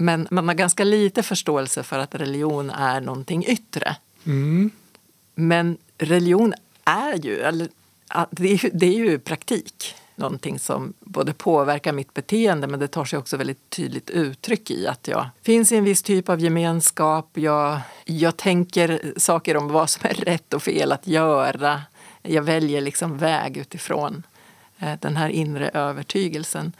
Men 0.00 0.28
man 0.30 0.48
har 0.48 0.54
ganska 0.54 0.84
lite 0.84 1.22
förståelse 1.22 1.82
för 1.82 1.98
att 1.98 2.14
religion 2.14 2.70
är 2.70 3.00
någonting 3.00 3.44
yttre. 3.46 3.96
Mm. 4.26 4.70
Men 5.34 5.78
religion 5.98 6.54
är 6.84 7.14
ju, 7.14 7.40
eller, 7.40 7.68
det 8.30 8.52
är, 8.52 8.70
det 8.72 8.86
är 8.86 8.98
ju 8.98 9.18
praktik 9.18 9.94
någonting 10.18 10.58
som 10.58 10.92
både 11.00 11.32
påverkar 11.32 11.92
mitt 11.92 12.14
beteende 12.14 12.66
men 12.66 12.80
det 12.80 12.88
tar 12.88 13.04
sig 13.04 13.18
också 13.18 13.36
väldigt 13.36 13.70
tydligt 13.70 14.10
uttryck 14.10 14.70
i 14.70 14.86
att 14.86 15.08
jag 15.08 15.28
finns 15.42 15.72
i 15.72 15.76
en 15.76 15.84
viss 15.84 16.02
typ 16.02 16.28
av 16.28 16.40
gemenskap. 16.40 17.30
Jag, 17.34 17.80
jag 18.04 18.36
tänker 18.36 19.12
saker 19.16 19.56
om 19.56 19.68
vad 19.68 19.90
som 19.90 20.10
är 20.10 20.14
rätt 20.14 20.54
och 20.54 20.62
fel 20.62 20.92
att 20.92 21.06
göra. 21.06 21.82
Jag 22.22 22.42
väljer 22.42 22.80
liksom 22.80 23.18
väg 23.18 23.56
utifrån 23.56 24.22
eh, 24.78 24.92
den 25.00 25.16
här 25.16 25.28
inre 25.28 25.68
övertygelsen. 25.68 26.72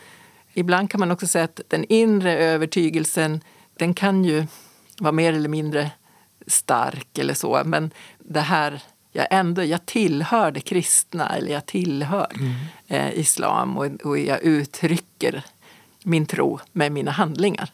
Ibland 0.59 0.91
kan 0.91 1.01
man 1.01 1.11
också 1.11 1.27
säga 1.27 1.45
att 1.45 1.61
den 1.69 1.85
inre 1.89 2.39
övertygelsen 2.39 3.41
den 3.79 3.95
kan 3.95 4.25
ju 4.25 4.47
vara 4.99 5.13
mer 5.13 5.33
eller 5.33 5.49
mindre 5.49 5.91
stark 6.47 7.19
eller 7.19 7.35
så 7.35 7.63
men 7.65 7.91
det 8.19 8.41
här 8.41 8.83
jag 9.13 9.27
ändå 9.31 9.65
jag 9.65 9.87
tillhör 9.87 10.51
det 10.51 10.61
kristna 10.61 11.37
eller 11.37 11.53
jag 11.53 11.67
tillhör 11.67 12.33
mm. 12.35 12.55
eh, 12.87 13.19
islam 13.19 13.79
och, 13.79 13.87
och 14.05 14.19
jag 14.19 14.43
uttrycker 14.43 15.45
min 16.05 16.27
tro 16.27 16.61
med 16.73 16.93
mina 16.93 17.11
handlingar. 17.11 17.73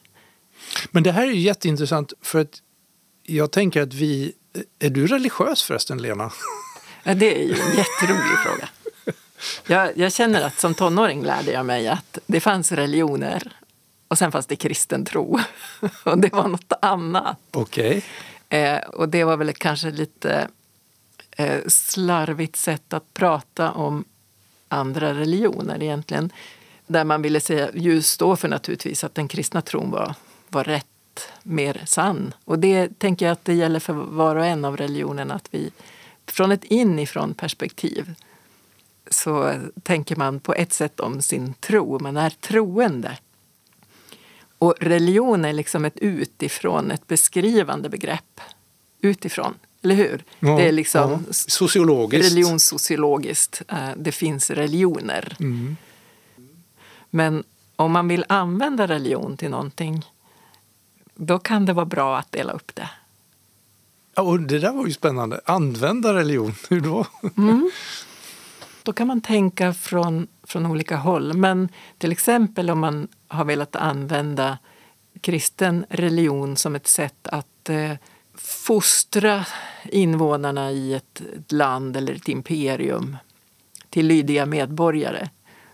Men 0.90 1.02
det 1.02 1.12
här 1.12 1.26
är 1.26 1.30
jätteintressant 1.32 2.12
för 2.22 2.38
att 2.38 2.62
jag 3.22 3.52
tänker 3.52 3.82
att 3.82 3.94
vi... 3.94 4.32
Är 4.78 4.90
du 4.90 5.06
religiös 5.06 5.62
förresten, 5.62 6.02
Lena? 6.02 6.30
Det 7.04 7.42
är 7.42 7.42
ju 7.42 7.52
en 7.52 7.76
jätterolig 7.76 8.38
fråga. 8.44 8.68
Jag, 9.66 9.98
jag, 9.98 10.12
känner 10.12 10.42
att 10.42 10.60
som 10.60 10.74
tonåring 10.74 11.22
lärde 11.22 11.52
jag 11.52 11.66
mig 11.66 11.88
att 11.88 12.18
det 12.26 12.40
fanns 12.40 12.72
religioner 12.72 13.52
och 14.08 14.18
sen 14.18 14.32
fanns 14.32 14.46
det 14.46 14.56
kristen 14.56 15.04
tro. 15.04 15.40
Och 16.04 16.18
det 16.18 16.32
var 16.32 16.48
något 16.48 16.72
annat. 16.82 17.38
Okej. 17.50 18.04
Okay. 18.48 18.60
Eh, 18.60 18.78
och 18.78 19.08
det 19.08 19.24
var 19.24 19.36
väl 19.36 19.52
kanske 19.52 19.90
lite 19.90 20.48
eh, 21.36 21.60
slarvigt 21.66 22.56
sätt 22.56 22.92
att 22.92 23.14
prata 23.14 23.72
om 23.72 24.04
andra 24.68 25.14
religioner 25.14 25.82
egentligen. 25.82 26.32
Där 26.86 27.04
man 27.04 27.22
ville 27.22 27.40
säga, 27.40 27.68
just 27.74 28.10
stå 28.10 28.36
för 28.36 28.48
naturligtvis 28.48 29.04
att 29.04 29.14
den 29.14 29.28
kristna 29.28 29.62
tron 29.62 29.90
var, 29.90 30.14
var 30.48 30.64
rätt, 30.64 30.86
mer 31.42 31.82
sann. 31.86 32.34
Och 32.44 32.58
det 32.58 32.98
tänker 32.98 33.26
jag 33.26 33.32
att 33.32 33.44
det 33.44 33.54
gäller 33.54 33.80
för 33.80 33.92
var 33.92 34.36
och 34.36 34.46
en 34.46 34.64
av 34.64 34.76
religionerna 34.76 35.34
att 35.34 35.48
vi 35.50 35.70
från 36.26 36.52
ett 36.52 36.64
inifrån 36.64 37.34
perspektiv 37.34 38.14
så 39.10 39.54
tänker 39.82 40.16
man 40.16 40.40
på 40.40 40.54
ett 40.54 40.72
sätt 40.72 41.00
om 41.00 41.22
sin 41.22 41.54
tro. 41.54 41.98
Man 41.98 42.16
är 42.16 42.30
troende. 42.30 43.18
Och 44.58 44.74
religion 44.80 45.44
är 45.44 45.52
liksom 45.52 45.84
ett 45.84 45.98
utifrån, 45.98 46.90
ett 46.90 47.06
beskrivande 47.06 47.88
begrepp. 47.88 48.40
Utifrån. 49.00 49.54
Eller 49.82 49.94
hur? 49.94 50.24
Ja, 50.40 50.56
det 50.56 50.68
är 50.68 50.72
liksom 50.72 51.10
ja. 51.10 51.32
Sociologiskt. 51.32 52.30
religionssociologiskt. 52.32 53.62
Eh, 53.68 53.88
det 53.96 54.12
finns 54.12 54.50
religioner. 54.50 55.36
Mm. 55.40 55.76
Men 57.10 57.44
om 57.76 57.92
man 57.92 58.08
vill 58.08 58.24
använda 58.28 58.86
religion 58.86 59.36
till 59.36 59.50
någonting 59.50 60.04
då 61.14 61.38
kan 61.38 61.66
det 61.66 61.72
vara 61.72 61.86
bra 61.86 62.18
att 62.18 62.32
dela 62.32 62.52
upp 62.52 62.74
det. 62.74 62.90
Ja, 64.14 64.22
och 64.22 64.40
det 64.40 64.58
där 64.58 64.72
var 64.72 64.86
ju 64.86 64.92
spännande. 64.92 65.40
Använda 65.44 66.14
religion, 66.14 66.54
hur 66.68 66.80
då? 66.80 67.06
Mm. 67.36 67.70
Då 68.84 68.92
kan 68.92 69.06
man 69.06 69.20
tänka 69.20 69.74
från, 69.74 70.26
från 70.42 70.66
olika 70.66 70.96
håll. 70.96 71.36
Men 71.36 71.68
till 71.98 72.12
exempel 72.12 72.70
om 72.70 72.80
man 72.80 73.08
har 73.28 73.44
velat 73.44 73.76
använda 73.76 74.58
kristen 75.20 75.86
religion 75.88 76.56
som 76.56 76.74
ett 76.74 76.86
sätt 76.86 77.28
att 77.28 77.68
eh, 77.68 77.92
fostra 78.34 79.46
invånarna 79.84 80.72
i 80.72 80.94
ett 80.94 81.22
land 81.48 81.96
eller 81.96 82.14
ett 82.14 82.28
imperium 82.28 83.16
till 83.90 84.06
lydiga 84.06 84.46
medborgare 84.46 85.28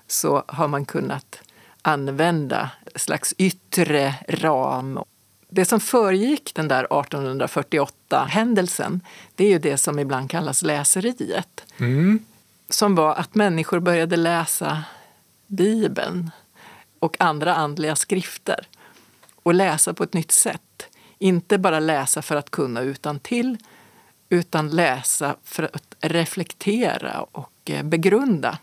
så 0.06 0.44
har 0.46 0.68
man 0.68 0.84
kunnat 0.84 1.42
använda 1.82 2.70
ett 2.94 3.00
slags 3.00 3.34
yttre 3.38 4.14
ram. 4.28 4.98
Det 5.48 5.64
som 5.64 5.80
föregick 5.80 6.54
den 6.54 6.68
där 6.68 6.86
1848-händelsen 6.90 9.00
det 9.34 9.44
är 9.44 9.48
ju 9.48 9.58
det 9.58 9.76
som 9.76 9.98
ibland 9.98 10.30
kallas 10.30 10.62
läseriet. 10.62 11.64
Mm. 11.78 12.24
Som 12.70 12.94
var 12.94 13.14
att 13.14 13.34
människor 13.34 13.80
började 13.80 14.16
läsa 14.16 14.84
Bibeln 15.46 16.30
och 16.98 17.16
andra 17.20 17.54
andliga 17.54 17.96
skrifter 17.96 18.68
och 19.42 19.54
läsa 19.54 19.94
på 19.94 20.04
ett 20.04 20.14
nytt 20.14 20.32
sätt. 20.32 20.88
Inte 21.18 21.58
bara 21.58 21.80
läsa 21.80 22.22
för 22.22 22.36
att 22.36 22.50
kunna 22.50 22.80
utan 22.80 23.20
till 23.20 23.58
utan 24.28 24.70
läsa 24.70 25.36
för 25.44 25.62
att 25.62 25.94
reflektera 26.00 27.22
och 27.22 27.52
eh, 27.64 27.82
begrunda. 27.82 28.58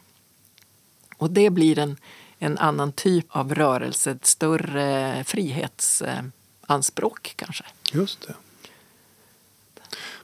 Och 1.18 1.32
det 1.32 1.50
blir 1.50 1.80
en, 1.80 1.98
en 2.40 2.58
annan 2.58 2.92
typ 2.92 3.26
av 3.30 3.56
rörelse, 3.56 4.12
ett 4.12 4.26
större 4.26 5.24
frihetsanspråk 5.24 7.28
eh, 7.28 7.34
kanske. 7.36 7.64
Just 7.92 8.28
det. 8.28 8.34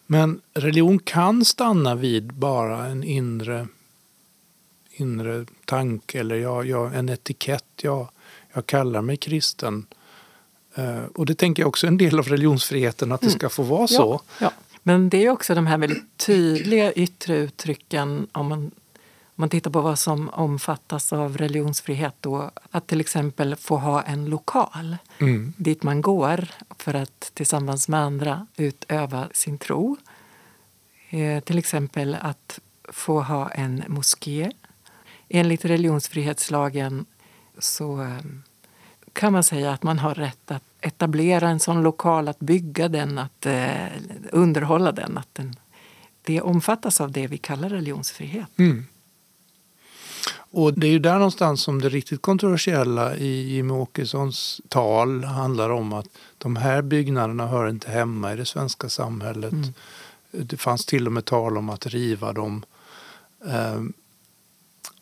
Men 0.06 0.42
religion 0.54 1.00
kan 1.00 1.46
stanna 1.46 1.96
vid 1.96 2.34
bara 2.34 2.86
en 2.86 3.04
inre, 3.04 3.68
inre 4.92 5.46
tanke 5.66 6.20
eller 6.20 6.36
jag, 6.36 6.66
jag, 6.66 6.96
en 6.96 7.10
etikett. 7.10 7.66
Jag, 7.82 8.08
jag 8.54 8.66
kallar 8.66 9.02
mig 9.02 9.18
kristen. 9.18 9.86
Uh, 10.78 11.04
och 11.16 11.26
det 11.26 11.36
tänker 11.36 11.64
jag 11.64 11.68
också 11.68 11.88
är 11.88 11.92
en 11.92 11.98
del 11.98 12.20
av 12.20 12.28
religionsfriheten, 12.28 13.12
att 13.12 13.22
det 13.22 13.28
mm. 13.28 13.40
ska 13.40 13.50
få 13.50 13.64
vara 13.64 13.88
så. 13.88 14.22
Ja. 14.40 14.52
Men 14.84 15.10
det 15.10 15.26
är 15.26 15.30
också 15.30 15.56
de 15.56 15.68
här 15.68 15.78
väldigt 15.78 16.18
tydliga 16.18 16.94
yttre 16.94 17.38
uttrycken 17.38 18.28
om 18.32 18.48
man, 18.48 18.72
man 19.36 19.50
tittar 19.50 19.72
på 19.72 19.82
vad 19.82 20.00
som 20.00 20.30
omfattas 20.30 21.14
av 21.14 21.38
religionsfrihet. 21.38 22.16
Då, 22.20 22.52
att 22.72 22.88
till 22.88 23.02
exempel 23.02 23.56
få 23.56 23.78
ha 23.78 24.02
en 24.02 24.26
lokal 24.26 24.98
mm. 25.20 25.54
dit 25.58 25.84
man 25.84 26.02
går 26.02 26.48
för 26.78 26.94
att 26.94 27.32
tillsammans 27.34 27.88
med 27.88 28.00
andra 28.00 28.48
utöva 28.58 29.28
sin 29.34 29.58
tro. 29.58 29.98
Eh, 31.10 31.44
till 31.44 31.58
exempel 31.58 32.18
att 32.22 32.60
få 32.90 33.22
ha 33.22 33.50
en 33.50 33.84
moské. 33.88 34.52
Enligt 35.30 35.66
religionsfrihetslagen 35.66 37.06
så 37.58 38.02
eh, 38.02 38.20
kan 39.14 39.34
man 39.34 39.44
säga 39.44 39.72
att 39.72 39.84
man 39.84 40.00
har 40.00 40.16
rätt 40.16 40.52
att 40.52 40.64
etablera 40.82 41.50
en 41.50 41.60
sån 41.60 41.84
lokal, 41.84 42.28
att 42.28 42.40
bygga 42.40 42.90
den, 42.90 43.18
att 43.18 43.46
eh, 43.46 43.88
underhålla 44.32 44.92
den. 44.92 45.18
Att 45.18 45.36
den 45.36 45.56
det 46.26 46.42
omfattas 46.42 47.02
av 47.02 47.12
det 47.12 47.28
vi 47.28 47.38
kallar 47.38 47.70
religionsfrihet. 47.70 48.60
Mm. 48.60 48.86
Och 50.36 50.74
det 50.74 50.88
är 50.88 50.92
ju 50.92 51.00
där 51.00 51.14
någonstans 51.14 51.62
som 51.62 51.82
det 51.82 51.90
riktigt 51.90 52.22
kontroversiella 52.22 53.16
i 53.16 53.54
Jimmie 53.54 53.78
Åkessons 53.78 54.62
tal 54.68 55.24
handlar 55.24 55.70
om 55.70 55.94
att 55.94 56.08
de 56.38 56.56
här 56.56 56.82
byggnaderna 56.82 57.48
hör 57.48 57.70
inte 57.70 57.92
hemma 57.92 58.34
i 58.34 58.36
det 58.36 58.46
svenska 58.46 58.90
samhället. 58.90 59.54
Mm. 59.54 59.74
Det 60.32 60.58
fanns 60.58 60.86
till 60.86 61.06
och 61.08 61.14
med 61.14 61.26
tal 61.26 61.58
om 61.58 61.70
att 61.70 61.86
riva 61.86 62.34
dem. 62.34 62.66
Um, 63.40 63.94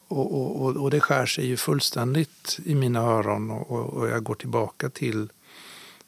och, 0.07 0.61
och, 0.61 0.77
och, 0.77 0.91
det 0.91 0.99
skär 0.99 1.25
sig 1.25 1.45
ju 1.45 1.57
fullständigt 1.57 2.59
i 2.65 2.75
mina 2.75 2.99
öron 2.99 3.51
och, 3.51 3.93
och, 3.93 4.09
jag 4.09 4.23
går 4.23 4.35
tillbaka 4.35 4.89
till, 4.89 5.29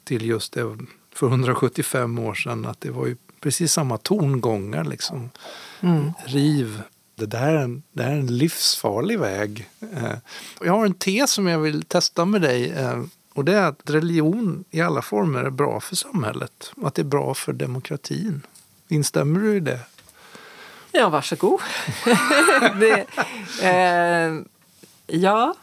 till 0.04 0.26
just 0.26 0.52
det 0.52 0.78
för 1.14 1.26
175 1.26 2.18
år 2.18 2.34
sedan 2.34 2.66
att 2.66 2.80
det 2.80 2.90
var 2.90 3.06
ju 3.06 3.16
precis 3.40 3.72
samma 3.72 3.98
tongångar. 3.98 4.84
Liksom. 4.84 5.30
Mm. 5.80 6.12
Riv, 6.24 6.82
det 7.14 7.26
där, 7.26 7.46
är 7.46 7.56
en, 7.56 7.82
det 7.92 8.02
där 8.02 8.10
är 8.10 8.16
en 8.16 8.38
livsfarlig 8.38 9.18
väg. 9.18 9.68
Eh, 9.80 10.16
jag 10.60 10.72
har 10.72 10.86
en 10.86 10.94
tes 10.94 11.30
som 11.30 11.46
jag 11.46 11.58
vill 11.58 11.82
testa 11.82 12.24
med 12.24 12.42
dig. 12.42 12.70
Eh, 12.70 13.02
och 13.34 13.44
det 13.44 13.54
är 13.54 13.66
att 13.66 13.90
religion 13.90 14.64
i 14.70 14.80
alla 14.80 15.02
former 15.02 15.44
är 15.44 15.50
bra 15.50 15.80
för 15.80 15.96
samhället. 15.96 16.72
Och 16.76 16.88
att 16.88 16.94
det 16.94 17.02
är 17.02 17.04
bra 17.04 17.34
för 17.34 17.52
demokratin. 17.52 18.46
Instämmer 18.88 19.40
du 19.40 19.56
i 19.56 19.60
det? 19.60 19.80
Ja, 20.92 21.08
varsågod. 21.08 21.60
det, 22.80 23.06
eh, 23.62 24.42
ja. 25.06 25.54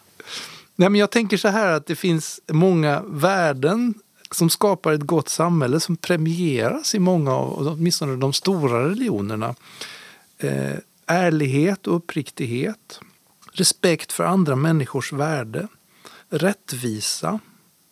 Nej, 0.76 0.90
men 0.90 1.00
jag 1.00 1.12
tänker 1.12 1.38
så 1.38 1.48
här 1.48 1.68
att 1.68 1.86
det 1.86 1.96
finns 1.96 2.40
många 2.48 3.02
värden 3.06 3.94
som 4.32 4.50
skapar 4.50 4.94
ett 4.94 5.02
gott 5.02 5.30
samhälle 5.30 5.80
som 5.80 5.98
premieras 5.98 6.96
i 6.96 7.00
många 7.00 7.36
av 7.36 7.68
åtminstone 7.68 8.16
de 8.16 8.34
stora 8.34 8.90
religionerna. 8.90 9.56
Eh, 10.38 10.76
ärlighet 11.12 11.88
och 11.88 11.96
uppriktighet, 11.96 13.00
respekt 13.52 14.12
för 14.12 14.24
andra 14.24 14.56
människors 14.56 15.14
värde, 15.14 15.68
rättvisa, 16.30 17.40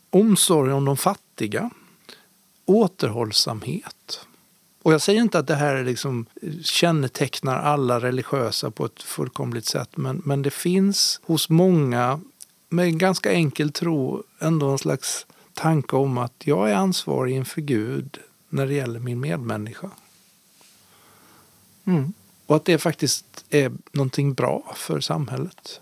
omsorg 0.10 0.74
om 0.74 0.86
de 0.86 0.98
fattiga, 0.98 1.70
återhållsamhet. 2.66 4.26
Och 4.82 4.94
jag 4.94 5.02
säger 5.02 5.22
inte 5.22 5.40
att 5.40 5.48
det 5.48 5.56
här 5.56 5.84
liksom 5.84 6.26
eh, 6.42 6.54
kännetecknar 6.62 7.56
alla 7.60 8.00
religiösa 8.00 8.72
på 8.72 8.86
ett 8.86 9.04
fullkomligt 9.04 9.66
sätt 9.66 9.98
men, 9.98 10.22
men 10.26 10.42
det 10.42 10.52
finns 10.52 11.22
hos 11.24 11.50
många 11.50 12.20
med 12.70 13.00
ganska 13.00 13.32
enkel 13.32 13.72
tro 13.72 14.24
ändå 14.40 14.70
en 14.70 14.78
slags 14.78 15.26
tanke 15.54 15.96
om 15.96 16.18
att 16.18 16.34
jag 16.46 16.72
är 16.72 16.76
ansvarig 16.76 17.36
inför 17.36 17.62
Gud 17.62 18.20
när 18.50 18.68
det 18.68 18.74
gäller 18.74 19.00
min 19.00 19.20
medmänniska. 19.20 19.90
Mm. 21.86 22.14
Och 22.50 22.56
att 22.56 22.66
det 22.66 22.78
faktiskt 22.78 23.46
är 23.50 23.72
någonting 23.92 24.34
bra 24.34 24.74
för 24.76 25.00
samhället. 25.00 25.82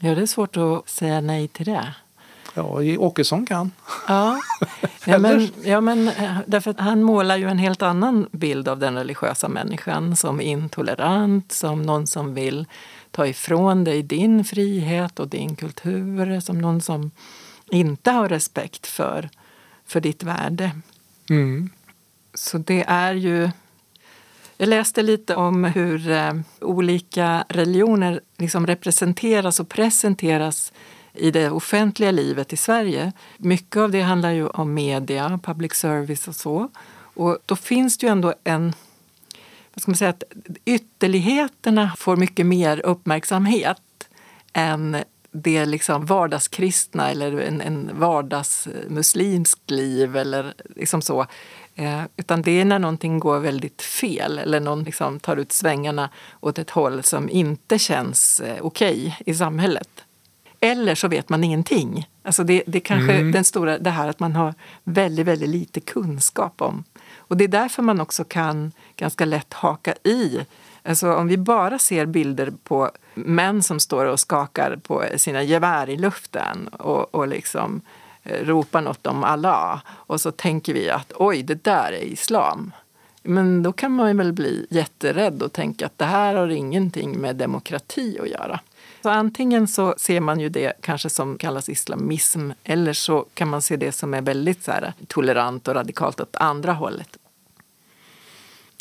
Ja, 0.00 0.14
det 0.14 0.22
är 0.22 0.26
svårt 0.26 0.56
att 0.56 0.88
säga 0.88 1.20
nej 1.20 1.48
till 1.48 1.66
det. 1.66 1.94
Ja, 2.54 2.82
Åkesson 2.98 3.46
kan. 3.46 3.70
Ja, 4.08 4.40
ja, 5.04 5.18
men, 5.18 5.48
ja 5.64 5.80
men 5.80 6.08
eh, 6.08 6.38
därför 6.46 6.70
att 6.70 6.80
han 6.80 7.02
målar 7.02 7.36
ju 7.36 7.48
en 7.48 7.58
helt 7.58 7.82
annan 7.82 8.28
bild 8.32 8.68
av 8.68 8.78
den 8.78 8.94
religiösa 8.94 9.48
människan 9.48 10.16
som 10.16 10.40
intolerant, 10.40 11.52
som 11.52 11.82
någon 11.82 12.06
som 12.06 12.34
vill 12.34 12.66
ta 13.10 13.26
ifrån 13.26 13.84
dig 13.84 14.02
din 14.02 14.44
frihet 14.44 15.20
och 15.20 15.28
din 15.28 15.56
kultur, 15.56 16.40
som 16.40 16.58
någon 16.58 16.80
som 16.80 17.10
inte 17.70 18.10
har 18.10 18.28
respekt 18.28 18.86
för, 18.86 19.28
för 19.86 20.00
ditt 20.00 20.22
värde. 20.22 20.70
Mm. 21.30 21.70
Så 22.38 22.58
det 22.58 22.84
är 22.88 23.14
ju... 23.14 23.50
Jag 24.56 24.68
läste 24.68 25.02
lite 25.02 25.34
om 25.36 25.64
hur 25.64 26.10
eh, 26.10 26.32
olika 26.60 27.44
religioner 27.48 28.20
liksom 28.36 28.66
representeras 28.66 29.60
och 29.60 29.68
presenteras 29.68 30.72
i 31.12 31.30
det 31.30 31.50
offentliga 31.50 32.10
livet 32.10 32.52
i 32.52 32.56
Sverige. 32.56 33.12
Mycket 33.36 33.76
av 33.76 33.90
det 33.90 34.00
handlar 34.00 34.30
ju 34.30 34.46
om 34.46 34.74
media, 34.74 35.40
public 35.42 35.74
service 35.74 36.28
och 36.28 36.34
så. 36.34 36.68
Och 37.14 37.38
då 37.46 37.56
finns 37.56 37.98
det 37.98 38.06
ju 38.06 38.10
ändå 38.12 38.34
en... 38.44 38.72
Vad 39.74 39.82
ska 39.82 39.90
man 39.90 39.96
säga? 39.96 40.10
Att 40.10 40.22
ytterligheterna 40.64 41.94
får 41.96 42.16
mycket 42.16 42.46
mer 42.46 42.80
uppmärksamhet 42.86 44.08
än 44.52 44.96
det 45.30 45.66
liksom 45.66 46.06
vardagskristna 46.06 47.10
eller 47.10 47.40
en, 47.40 47.60
en 47.60 47.90
vardagsmuslimsk 47.92 49.58
liv 49.66 50.16
eller 50.16 50.54
liksom 50.76 51.02
så. 51.02 51.26
Eh, 51.78 52.02
utan 52.16 52.42
det 52.42 52.60
är 52.60 52.64
när 52.64 52.78
någonting 52.78 53.18
går 53.18 53.38
väldigt 53.38 53.82
fel 53.82 54.38
eller 54.38 54.60
någon 54.60 54.82
liksom 54.82 55.20
tar 55.20 55.36
ut 55.36 55.52
svängarna 55.52 56.10
åt 56.40 56.58
ett 56.58 56.70
håll 56.70 57.02
som 57.02 57.28
inte 57.28 57.78
känns 57.78 58.40
eh, 58.40 58.56
okej 58.60 59.16
okay 59.16 59.32
i 59.32 59.34
samhället. 59.34 59.88
Eller 60.60 60.94
så 60.94 61.08
vet 61.08 61.28
man 61.28 61.44
ingenting. 61.44 62.08
Alltså 62.22 62.44
det, 62.44 62.62
det 62.66 62.80
kanske 62.80 63.12
mm. 63.12 63.32
den 63.32 63.44
stora, 63.44 63.78
det 63.78 63.90
här 63.90 64.08
att 64.08 64.20
man 64.20 64.36
har 64.36 64.54
väldigt, 64.84 65.26
väldigt 65.26 65.48
lite 65.48 65.80
kunskap 65.80 66.62
om. 66.62 66.84
Och 67.16 67.36
det 67.36 67.44
är 67.44 67.48
därför 67.48 67.82
man 67.82 68.00
också 68.00 68.24
kan 68.24 68.72
ganska 68.96 69.24
lätt 69.24 69.54
haka 69.54 69.94
i. 70.04 70.40
Alltså 70.82 71.14
om 71.14 71.28
vi 71.28 71.36
bara 71.36 71.78
ser 71.78 72.06
bilder 72.06 72.52
på 72.64 72.90
män 73.14 73.62
som 73.62 73.80
står 73.80 74.04
och 74.04 74.20
skakar 74.20 74.76
på 74.76 75.04
sina 75.16 75.42
gevär 75.42 75.88
i 75.88 75.96
luften 75.96 76.68
och, 76.68 77.14
och 77.14 77.28
liksom 77.28 77.80
ropar 78.28 78.80
något 78.80 79.06
om 79.06 79.24
Allah 79.24 79.80
och 79.88 80.20
så 80.20 80.30
tänker 80.30 80.74
vi 80.74 80.90
att 80.90 81.12
oj, 81.14 81.42
det 81.42 81.64
där 81.64 81.92
är 81.92 82.02
islam. 82.02 82.72
Men 83.22 83.62
då 83.62 83.72
kan 83.72 83.92
man 83.92 84.16
väl 84.16 84.32
bli 84.32 84.66
jätterädd 84.70 85.42
och 85.42 85.52
tänka 85.52 85.86
att 85.86 85.98
det 85.98 86.04
här 86.04 86.34
har 86.34 86.48
ingenting 86.48 87.18
med 87.18 87.36
demokrati 87.36 88.18
att 88.20 88.28
göra. 88.28 88.60
Så 89.02 89.08
antingen 89.10 89.68
så 89.68 89.94
ser 89.98 90.20
man 90.20 90.40
ju 90.40 90.48
det 90.48 90.72
kanske 90.80 91.10
som 91.10 91.38
kallas 91.38 91.68
islamism 91.68 92.50
eller 92.64 92.92
så 92.92 93.26
kan 93.34 93.48
man 93.48 93.62
se 93.62 93.76
det 93.76 93.92
som 93.92 94.14
är 94.14 94.22
väldigt 94.22 94.62
så 94.62 94.72
här, 94.72 94.92
tolerant 95.06 95.68
och 95.68 95.74
radikalt 95.74 96.20
åt 96.20 96.36
andra 96.36 96.72
hållet. 96.72 97.18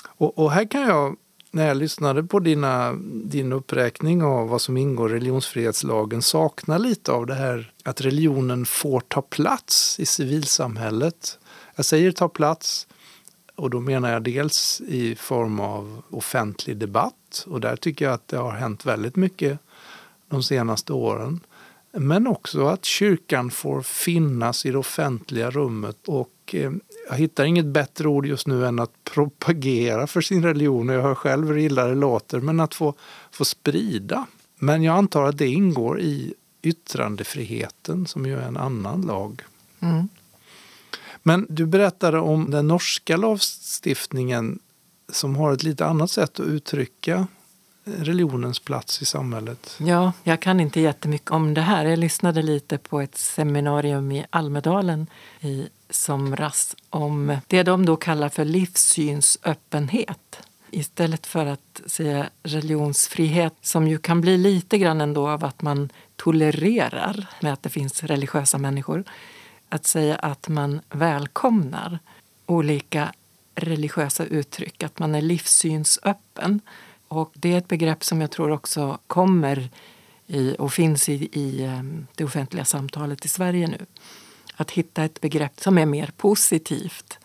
Och, 0.04 0.38
och, 0.38 0.52
här 0.52 0.66
kan 0.66 0.82
jag, 0.82 1.16
när 1.58 1.68
jag 1.68 1.78
lyssnade 1.78 2.24
på 2.24 2.40
dina, 2.40 2.94
din 3.26 3.54
uppräkning 3.54 4.24
av 4.24 4.50
vad 4.50 4.62
som 4.62 4.78
ingår 4.78 5.12
i 5.12 5.14
religionsfrihetslagen, 5.14 6.22
sakna 6.22 6.78
lite 6.78 7.12
av 7.12 7.26
det 7.26 7.36
här 7.36 7.72
att 7.84 8.02
religionen 8.02 8.66
får 8.66 9.00
ta 9.00 9.22
plats 9.22 10.00
i 10.00 10.06
civilsamhället. 10.06 11.40
Jag 11.76 11.86
säger 11.86 12.12
ta 12.12 12.30
plats 12.30 12.88
och 13.56 13.70
då 13.70 13.80
menar 13.80 14.12
jag 14.12 14.24
dels 14.24 14.82
i 14.82 15.16
form 15.16 15.60
av 15.60 16.02
offentlig 16.10 16.78
debatt 16.78 17.46
och 17.48 17.62
där 17.62 17.76
tycker 17.76 18.06
jag 18.06 18.14
att 18.14 18.28
det 18.28 18.38
har 18.38 18.52
hänt 18.52 18.86
väldigt 18.86 19.16
mycket 19.16 19.60
de 20.30 20.44
senaste 20.44 20.94
åren. 20.94 21.40
Men 22.00 22.28
också 22.28 22.66
att 22.66 22.86
kyrkan 22.86 23.52
får 23.52 23.82
finnas 23.82 24.66
i 24.66 24.72
det 24.72 24.78
offentliga 24.78 25.52
rummet 25.52 25.98
och 26.08 26.34
eh, 26.54 26.72
jag 27.10 27.16
hittar 27.16 27.46
inget 27.46 27.66
bättre 27.66 28.08
ord 28.08 28.26
just 28.26 28.48
nu 28.48 28.66
än 28.66 28.80
att 28.80 29.04
propagera 29.04 30.08
för 30.08 30.22
sin 30.22 30.44
religion. 30.44 30.90
Jag 30.90 31.02
hör 31.02 31.16
själv 31.16 31.48
hur 31.48 31.58
illa 31.58 31.86
det 31.86 31.96
låter, 31.96 32.40
men 32.40 32.60
att 32.60 32.76
få, 32.76 32.94
få 33.32 33.46
sprida. 33.46 34.26
Men 34.56 34.84
jag 34.84 34.98
antar 34.98 35.24
att 35.24 35.38
det 35.38 35.48
ingår 35.48 36.00
i 36.00 36.34
yttrandefriheten 36.62 38.06
som 38.06 38.26
ju 38.26 38.38
är 38.38 38.48
en 38.48 38.58
annan 38.58 39.02
lag. 39.02 39.44
Mm. 39.80 40.10
Men 41.24 41.46
du 41.50 41.66
berättade 41.66 42.20
om 42.20 42.52
den 42.52 42.68
norska 42.68 43.18
lagstiftningen 43.18 44.60
som 45.12 45.36
har 45.36 45.54
ett 45.54 45.64
lite 45.64 45.86
annat 45.86 46.12
sätt 46.12 46.40
att 46.40 46.46
uttrycka 46.46 47.28
religionens 47.98 48.60
plats 48.60 49.02
i 49.02 49.06
samhället? 49.06 49.76
Ja, 49.80 50.14
jag 50.24 50.40
kan 50.40 50.60
inte 50.60 50.82
jättemycket 50.82 51.32
om 51.32 51.54
det 51.54 51.62
här. 51.62 51.86
Jag 51.86 52.00
lyssnade 52.00 52.42
lite 52.42 52.78
på 52.78 53.02
ett 53.02 53.18
seminarium 53.18 54.12
i 54.12 54.26
Almedalen 54.30 55.08
i 55.42 55.68
somras 55.90 56.76
om 56.90 57.38
det 57.48 57.64
de 57.64 57.86
då 57.86 57.96
kallar 57.96 58.30
för 58.30 58.46
livssynsöppenhet. 58.46 60.40
Istället 60.72 61.26
för 61.26 61.46
att 61.46 61.82
säga 61.86 62.30
religionsfrihet 62.44 63.54
som 63.62 63.88
ju 63.88 63.98
kan 63.98 64.22
bli 64.22 64.38
lite 64.38 64.78
grann 64.78 65.02
ändå 65.02 65.30
av 65.30 65.46
att 65.46 65.62
man 65.62 65.90
tolererar 66.16 67.30
med 67.42 67.54
att 67.54 67.64
det 67.64 67.70
finns 67.70 68.04
religiösa 68.04 68.58
människor. 68.58 69.04
Att 69.70 69.86
säga 69.86 70.16
att 70.16 70.48
man 70.48 70.82
välkomnar 70.90 72.00
olika 72.46 73.12
religiösa 73.56 74.26
uttryck, 74.26 74.84
att 74.84 75.00
man 75.00 75.16
är 75.16 75.22
livssynsöppen. 75.22 76.62
Och 77.08 77.32
det 77.34 77.54
är 77.54 77.58
ett 77.58 77.68
begrepp 77.68 78.04
som 78.04 78.22
jag 78.22 78.32
tror 78.32 78.52
också 78.52 79.00
kommer 79.08 79.70
i, 80.28 80.56
och 80.60 80.74
finns 80.74 81.10
i, 81.10 81.30
i 81.32 81.64
ehm, 81.64 82.08
det 82.16 82.24
offentliga 82.24 82.66
samtalet 82.66 83.26
i 83.26 83.28
Sverige 83.28 83.68
nu. 83.68 83.86
Att 84.56 84.72
hitta 84.72 85.04
ett 85.04 85.22
begrepp 85.22 85.60
som 85.60 85.78
är 85.78 85.86
mer 85.86 86.12
positivt. 86.18 87.20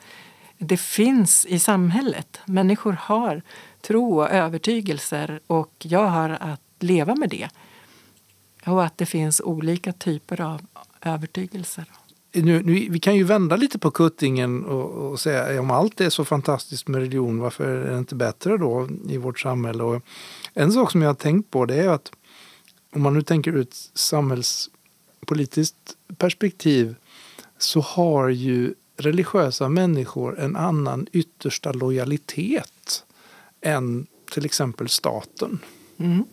Det 0.58 0.76
finns 0.76 1.46
i 1.46 1.58
samhället. 1.58 2.40
Människor 2.44 2.92
har 2.92 3.42
tro 3.80 4.20
och 4.20 4.30
övertygelser 4.30 5.40
och 5.46 5.72
jag 5.78 6.06
har 6.06 6.30
att 6.30 6.60
leva 6.78 7.14
med 7.14 7.30
det. 7.30 7.48
Och 8.66 8.84
att 8.84 8.98
det 8.98 9.06
finns 9.06 9.40
olika 9.40 9.92
typer 9.92 10.40
av 10.40 10.66
övertygelser 11.00 11.84
nu, 12.32 12.62
nu, 12.62 12.88
vi 12.90 13.00
kan 13.00 13.16
ju 13.16 13.24
vända 13.24 13.56
lite 13.56 13.78
på 13.78 13.90
kuttingen 13.90 14.64
och, 14.64 14.90
och 14.90 15.20
säga 15.20 15.60
om 15.60 15.70
allt 15.70 16.00
är 16.00 16.10
så 16.10 16.24
fantastiskt 16.24 16.88
med 16.88 17.00
religion, 17.00 17.38
varför 17.38 17.64
är 17.64 17.90
det 17.90 17.98
inte 17.98 18.14
bättre 18.14 18.56
då 18.56 18.88
i 19.08 19.16
vårt 19.16 19.40
samhälle? 19.40 19.82
Och 19.82 20.02
en 20.54 20.72
sak 20.72 20.90
som 20.90 21.02
jag 21.02 21.08
har 21.08 21.14
tänkt 21.14 21.50
på 21.50 21.66
det 21.66 21.74
är 21.74 21.88
att 21.88 22.12
om 22.94 23.02
man 23.02 23.14
nu 23.14 23.22
tänker 23.22 23.50
ur 23.50 23.60
ett 23.60 23.90
samhällspolitiskt 23.94 25.96
perspektiv 26.16 26.94
så 27.58 27.80
har 27.80 28.28
ju 28.28 28.74
religiösa 28.96 29.68
människor 29.68 30.40
en 30.40 30.56
annan 30.56 31.06
yttersta 31.12 31.72
lojalitet 31.72 33.04
än 33.60 34.06
till 34.32 34.44
exempel 34.44 34.88
staten. 34.88 35.58
Mm. 35.98 36.24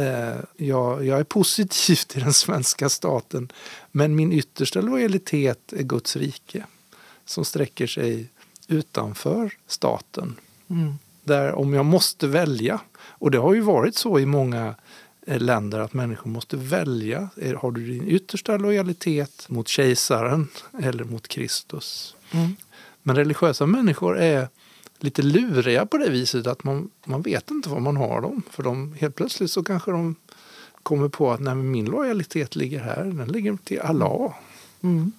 Eh, 0.00 0.36
jag, 0.56 1.06
jag, 1.06 1.20
är 1.20 1.24
positiv 1.24 1.96
till 2.06 2.22
den 2.22 2.32
svenska 2.32 2.88
staten 2.88 3.52
men 3.92 4.16
min 4.16 4.32
yttersta 4.32 4.80
lojalitet 4.80 5.72
är 5.72 5.82
Guds 5.82 6.16
rike 6.16 6.64
som 7.24 7.44
sträcker 7.44 7.86
sig 7.86 8.28
utanför 8.68 9.52
staten. 9.66 10.36
Mm. 10.70 10.94
Där 11.24 11.52
om 11.52 11.74
jag 11.74 11.84
måste 11.84 12.26
välja, 12.26 12.80
och 13.02 13.30
det 13.30 13.38
har 13.38 13.54
ju 13.54 13.60
varit 13.60 13.96
så 13.96 14.18
i 14.18 14.26
många 14.26 14.74
eh, 15.26 15.40
länder 15.40 15.78
att 15.78 15.92
människor 15.92 16.30
måste 16.30 16.56
välja. 16.56 17.28
Har 17.56 17.70
du 17.70 17.86
din 17.86 18.08
yttersta 18.08 18.56
lojalitet 18.56 19.48
mot 19.48 19.68
kejsaren 19.68 20.48
eller 20.82 21.04
mot 21.04 21.28
Kristus? 21.28 22.16
Mm. 22.30 22.56
Men 23.02 23.16
religiösa 23.16 23.66
människor 23.66 24.18
är 24.18 24.48
lite 25.02 25.22
luriga 25.22 25.86
på 25.86 25.98
det 25.98 26.10
viset 26.10 26.46
att 26.46 26.64
man, 26.64 26.90
man 27.04 27.22
vet 27.22 27.50
inte 27.50 27.68
var 27.68 27.80
man 27.80 27.96
har 27.96 28.20
dem. 28.20 28.42
För 28.50 28.62
de, 28.62 28.94
helt 29.00 29.14
plötsligt 29.14 29.50
så 29.50 29.64
kanske 29.64 29.90
de 29.90 30.14
kommer 30.82 31.08
på 31.08 31.30
att 31.30 31.40
nej, 31.40 31.54
min 31.54 31.84
lojalitet 31.84 32.56
ligger 32.56 32.80
här, 32.80 33.04
den 33.04 33.28
ligger 33.28 33.58
till 33.64 33.80
Allah. 33.80 34.34
Mm. 34.82 35.12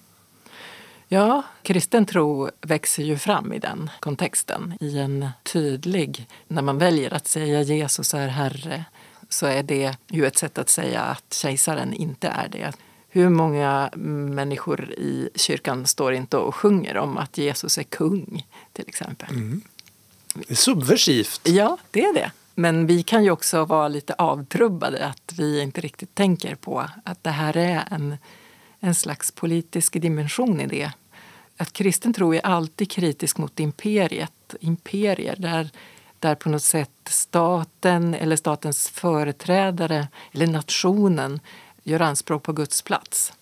Ja, 1.08 1.42
kristen 1.62 2.06
tro 2.06 2.50
växer 2.60 3.02
ju 3.02 3.18
fram 3.18 3.52
i 3.52 3.58
den 3.58 3.90
kontexten. 4.00 4.74
I 4.80 4.98
en 4.98 5.28
tydlig, 5.42 6.26
när 6.48 6.62
man 6.62 6.78
väljer 6.78 7.14
att 7.14 7.26
säga 7.26 7.62
Jesus 7.62 8.14
är 8.14 8.28
Herre 8.28 8.84
så 9.28 9.46
är 9.46 9.62
det 9.62 9.96
ju 10.08 10.26
ett 10.26 10.38
sätt 10.38 10.58
att 10.58 10.68
säga 10.68 11.00
att 11.00 11.34
kejsaren 11.34 11.94
inte 11.94 12.28
är 12.28 12.48
det. 12.48 12.72
Hur 13.14 13.28
många 13.28 13.90
människor 13.94 14.92
i 14.92 15.28
kyrkan 15.34 15.86
står 15.86 16.12
inte 16.12 16.36
och 16.36 16.54
sjunger 16.54 16.96
om 16.96 17.18
att 17.18 17.38
Jesus 17.38 17.78
är 17.78 17.82
kung, 17.82 18.46
till 18.72 18.88
exempel. 18.88 19.30
Mm. 19.30 19.62
Det 20.34 20.50
är 20.50 20.54
subversivt. 20.54 21.48
Ja, 21.48 21.78
det 21.90 22.04
är 22.04 22.14
det. 22.14 22.30
Men 22.54 22.86
vi 22.86 23.02
kan 23.02 23.24
ju 23.24 23.30
också 23.30 23.64
vara 23.64 23.88
lite 23.88 24.14
avtrubbade, 24.14 25.06
att 25.06 25.32
vi 25.38 25.62
inte 25.62 25.80
riktigt 25.80 26.14
tänker 26.14 26.54
på 26.54 26.84
att 27.04 27.24
det 27.24 27.30
här 27.30 27.56
är 27.56 27.84
en, 27.90 28.16
en 28.80 28.94
slags 28.94 29.30
politisk 29.30 29.92
dimension 29.92 30.60
i 30.60 30.66
det. 30.66 30.90
Att 31.56 31.72
kristen 31.72 32.14
tro 32.14 32.34
är 32.34 32.46
alltid 32.46 32.90
kritisk 32.90 33.38
mot 33.38 33.60
imperiet, 33.60 34.54
imperier 34.60 35.36
där, 35.38 35.70
där 36.18 36.34
på 36.34 36.48
något 36.48 36.62
sätt 36.62 36.90
staten 37.04 38.14
eller 38.14 38.36
statens 38.36 38.88
företrädare 38.88 40.08
eller 40.32 40.46
nationen 40.46 41.40
gör 41.82 42.00
anspråk 42.00 42.42
på 42.42 42.52
Guds 42.52 42.82
plats. 42.82 43.32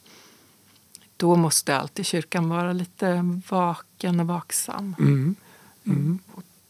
Då 1.17 1.37
måste 1.37 1.77
alltid 1.77 2.07
kyrkan 2.07 2.49
vara 2.49 2.73
lite 2.73 3.41
vaken 3.49 4.21
och 4.21 4.27
vaksam. 4.27 4.97
Mm. 4.99 5.35
Mm. 5.87 6.19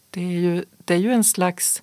Det, 0.09 0.21
är 0.21 0.39
ju, 0.39 0.65
det 0.85 0.93
är 0.93 0.97
ju 0.97 1.13
en 1.13 1.23
slags 1.23 1.81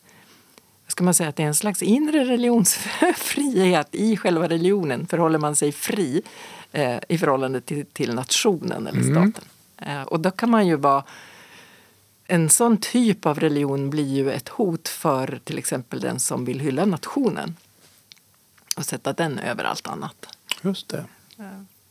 ska 0.89 1.05
man 1.05 1.15
säga 1.15 1.29
att 1.29 1.37
det 1.37 1.43
är 1.43 1.47
en 1.47 1.55
slags 1.55 1.83
inre 1.83 2.25
religionsfrihet 2.25 3.89
i 3.93 4.17
själva 4.17 4.49
religionen. 4.49 5.07
Förhåller 5.07 5.39
man 5.39 5.57
sig 5.57 5.73
fri 5.73 6.23
eh, 6.73 6.99
i 7.09 7.19
förhållande 7.19 7.61
till, 7.61 7.87
till 7.87 8.15
nationen 8.15 8.87
eller 8.87 9.01
mm. 9.01 9.33
staten. 9.33 9.49
Eh, 9.77 10.03
och 10.03 10.21
då 10.21 10.31
kan 10.31 10.51
man 10.51 10.67
ju 10.67 10.77
vara 10.77 11.05
en 12.27 12.49
sån 12.49 12.77
typ 12.77 13.27
av 13.27 13.41
religion 13.41 13.91
blir 13.91 14.17
ju 14.17 14.31
ett 14.31 14.49
hot 14.49 14.89
för 14.89 15.41
till 15.45 15.59
exempel 15.59 16.01
den 16.01 16.21
som 16.21 16.45
vill 16.45 16.61
hylla 16.61 16.85
nationen 16.85 17.57
och 18.79 18.87
sätta 18.87 19.13
den 19.13 19.39
över 19.39 19.65
allt 19.65 19.87
annat. 19.87 20.27
Just 20.63 20.89
det. 20.89 21.05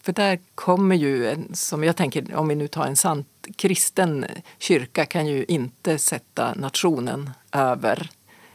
För 0.01 0.13
där 0.13 0.39
kommer 0.55 0.95
ju, 0.95 1.29
en, 1.29 1.55
som 1.55 1.83
jag 1.83 1.95
tänker, 1.95 2.35
om 2.35 2.47
vi 2.47 2.55
nu 2.55 2.67
tar 2.67 2.87
en 2.87 2.95
sant 2.95 3.27
kristen 3.55 4.25
kyrka 4.57 5.05
kan 5.05 5.27
ju 5.27 5.45
inte 5.47 5.97
sätta 5.97 6.53
nationen 6.53 7.29
över 7.51 8.09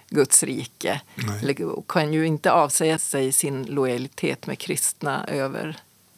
Guds 0.08 0.42
rike. 0.42 1.00
Eller 1.42 1.82
kan 1.88 2.12
ju 2.12 2.26
inte 2.26 2.52
avsäga 2.52 2.98
sig 2.98 3.32
sin 3.32 3.62
lojalitet 3.62 4.46
med 4.46 4.58
kristna 4.58 5.24
över, 5.24 5.76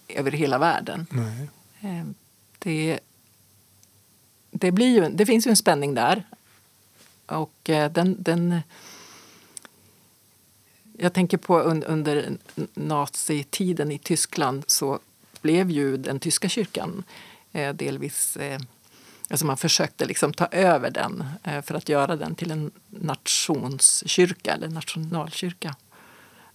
över 0.09 0.31
hela 0.31 0.59
världen. 0.59 1.07
Nej. 1.11 1.49
Eh, 1.81 2.07
det, 2.59 2.99
det, 4.51 4.73
blir 4.73 4.87
ju, 4.87 5.09
det 5.09 5.27
finns 5.27 5.47
ju 5.47 5.51
en 5.51 5.57
spänning 5.57 5.95
där. 5.95 6.23
Och 7.27 7.71
eh, 7.71 7.93
den, 7.93 8.17
den 8.19 8.61
jag 11.05 11.13
tänker 11.13 11.39
på 11.39 11.61
under 11.61 12.37
nazitiden 12.75 13.93
i 13.93 13.99
Tyskland 13.99 14.65
så 14.67 14.99
blev 15.43 15.71
ju 15.71 15.97
den 15.97 16.21
tyska 16.21 16.49
kyrkan 16.49 17.03
eh, 17.53 17.75
delvis 17.75 18.39
Alltså 19.31 19.47
man 19.47 19.57
försökte 19.57 20.05
liksom 20.05 20.33
ta 20.33 20.47
över 20.47 20.91
den 20.91 21.25
eh, 21.43 21.63
för 21.63 21.75
att 21.75 21.89
göra 21.89 22.17
den 22.17 22.35
till 22.35 22.51
en 22.51 22.71
nationskyrka 22.91 24.55
eller 24.55 24.69
nationalkyrka. 24.69 25.77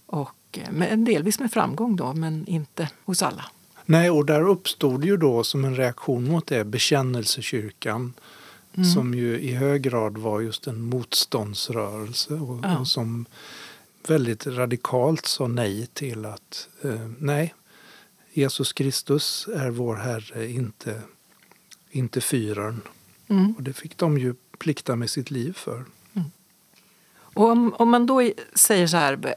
Och 0.05 0.35
eh, 0.51 0.71
med, 0.71 0.99
delvis 0.99 1.39
med 1.39 1.51
framgång 1.51 1.95
då, 1.95 2.13
men 2.13 2.47
inte 2.47 2.89
hos 3.05 3.23
alla. 3.23 3.45
Nej, 3.85 4.09
och 4.09 4.25
där 4.25 4.41
uppstod 4.41 5.05
ju 5.05 5.17
då 5.17 5.43
som 5.43 5.65
en 5.65 5.75
reaktion 5.75 6.31
mot 6.31 6.47
det 6.47 6.65
bekännelsekyrkan 6.65 8.13
mm. 8.73 8.89
som 8.89 9.13
ju 9.13 9.39
i 9.39 9.53
hög 9.53 9.81
grad 9.81 10.17
var 10.17 10.41
just 10.41 10.67
en 10.67 10.81
motståndsrörelse 10.81 12.33
och, 12.33 12.59
ja. 12.63 12.79
och 12.79 12.87
som 12.87 13.25
väldigt 14.07 14.47
radikalt 14.47 15.25
sa 15.25 15.47
nej 15.47 15.87
till 15.93 16.25
att 16.25 16.67
eh, 16.83 17.09
nej, 17.19 17.53
Jesus 18.33 18.73
Kristus 18.73 19.47
är 19.55 19.69
vår 19.69 19.95
Herre, 19.95 20.51
inte 20.51 21.01
inte 21.91 22.21
fyren. 22.21 22.81
Mm. 23.27 23.53
Och 23.57 23.63
det 23.63 23.73
fick 23.73 23.97
de 23.97 24.17
ju 24.17 24.35
plikta 24.59 24.95
med 24.95 25.09
sitt 25.09 25.31
liv 25.31 25.53
för. 25.53 25.85
Mm. 26.13 26.31
Och 27.17 27.49
om, 27.49 27.73
om, 27.73 27.89
man 27.89 28.05
då 28.05 28.31
säger 28.53 28.87
så 28.87 28.97
här, 28.97 29.35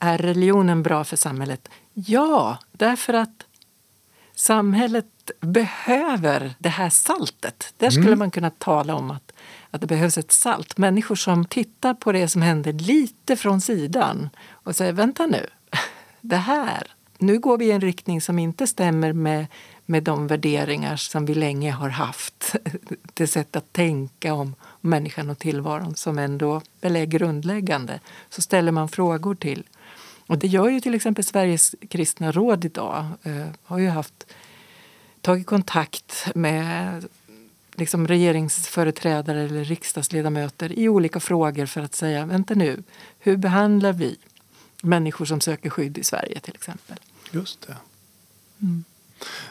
är 0.00 0.18
religionen 0.18 0.82
bra 0.82 1.04
för 1.04 1.16
samhället? 1.16 1.68
Ja, 1.94 2.58
därför 2.72 3.14
att 3.14 3.46
samhället 4.34 5.06
behöver 5.40 6.54
det 6.58 6.68
här 6.68 6.90
saltet. 6.90 7.74
Där 7.76 7.90
skulle 7.90 8.06
mm. 8.06 8.18
man 8.18 8.30
kunna 8.30 8.50
tala 8.50 8.94
om 8.94 9.10
att, 9.10 9.32
att 9.72 9.80
det 9.80 9.86
behövs 9.86 10.18
ett 10.18 10.32
salt. 10.32 10.78
Människor 10.78 11.14
som 11.14 11.44
tittar 11.44 11.94
på 11.94 12.12
det 12.12 12.28
som 12.28 12.42
händer 12.42 12.72
lite 12.72 13.36
från 13.36 13.60
sidan 13.60 14.30
och 14.50 14.76
säger 14.76 14.92
vänta 14.92 15.26
nu, 15.26 15.46
det 16.20 16.36
här, 16.36 16.86
nu 17.18 17.38
går 17.38 17.58
vi 17.58 17.64
i 17.64 17.72
en 17.72 17.80
riktning 17.80 18.20
som 18.20 18.38
inte 18.38 18.66
stämmer 18.66 19.12
med 19.12 19.46
med 19.86 20.02
de 20.02 20.26
värderingar 20.26 20.96
som 20.96 21.26
vi 21.26 21.34
länge 21.34 21.70
har 21.70 21.88
haft. 21.88 22.56
Det 23.14 23.26
sätt 23.26 23.56
att 23.56 23.72
tänka 23.72 24.34
om 24.34 24.54
människan 24.80 25.30
och 25.30 25.38
tillvaron 25.38 25.94
som 25.94 26.18
ändå 26.18 26.62
väl 26.80 26.96
är 26.96 27.04
grundläggande. 27.04 28.00
Så 28.30 28.42
ställer 28.42 28.72
man 28.72 28.88
frågor 28.88 29.34
till. 29.34 29.64
Och 30.26 30.38
det 30.38 30.46
gör 30.46 30.68
ju 30.68 30.80
till 30.80 30.94
exempel 30.94 31.24
Sveriges 31.24 31.74
kristna 31.88 32.32
råd 32.32 32.64
idag. 32.64 33.06
Eh, 33.22 33.46
har 33.62 33.78
ju 33.78 33.88
haft, 33.88 34.26
tagit 35.20 35.46
kontakt 35.46 36.26
med 36.34 37.04
liksom 37.74 38.08
regeringsföreträdare 38.08 39.42
eller 39.42 39.64
riksdagsledamöter 39.64 40.78
i 40.78 40.88
olika 40.88 41.20
frågor 41.20 41.66
för 41.66 41.80
att 41.80 41.94
säga 41.94 42.26
vänta 42.26 42.54
nu, 42.54 42.82
hur 43.18 43.36
behandlar 43.36 43.92
vi 43.92 44.16
människor 44.82 45.24
som 45.24 45.40
söker 45.40 45.70
skydd 45.70 45.98
i 45.98 46.04
Sverige 46.04 46.40
till 46.40 46.54
exempel? 46.54 46.96
Just 47.30 47.66
det. 47.66 47.76
Mm. 48.62 48.84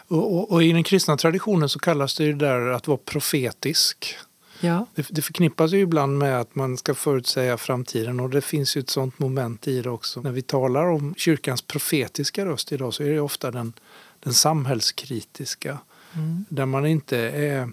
Och, 0.08 0.36
och, 0.38 0.52
och, 0.52 0.64
I 0.64 0.72
den 0.72 0.84
kristna 0.84 1.18
traditionen 1.18 1.70
så 1.70 1.80
kallas 1.80 2.16
det 2.16 2.24
ju 2.24 2.34
där 2.34 2.68
att 2.68 2.88
vara 2.88 2.98
profetisk. 2.98 4.16
Ja. 4.60 4.86
Det, 4.96 5.08
det 5.10 5.22
förknippas 5.22 5.72
ju 5.72 5.80
ibland 5.80 6.18
med 6.18 6.40
att 6.40 6.56
man 6.56 6.78
ska 6.78 6.96
förutsäga 6.96 7.58
framtiden 7.58 8.20
och 8.20 8.30
det 8.30 8.42
finns 8.42 8.78
ju 8.78 8.82
ett 8.82 8.90
sånt 8.90 9.20
moment 9.20 9.68
i 9.68 9.82
det 9.82 9.90
också. 9.90 10.22
När 10.22 10.32
vi 10.32 10.42
talar 10.42 10.86
om 10.86 11.16
kyrkans 11.18 11.62
profetiska 11.62 12.46
röst 12.46 12.72
idag 12.72 12.94
så 12.94 13.04
är 13.04 13.10
det 13.10 13.20
ofta 13.20 13.52
den, 13.52 13.74
den 14.20 14.34
samhällskritiska. 14.34 15.78
Mm. 16.14 16.46
Där 16.50 16.66
man 16.66 16.86
inte 16.86 17.18
är, 17.18 17.70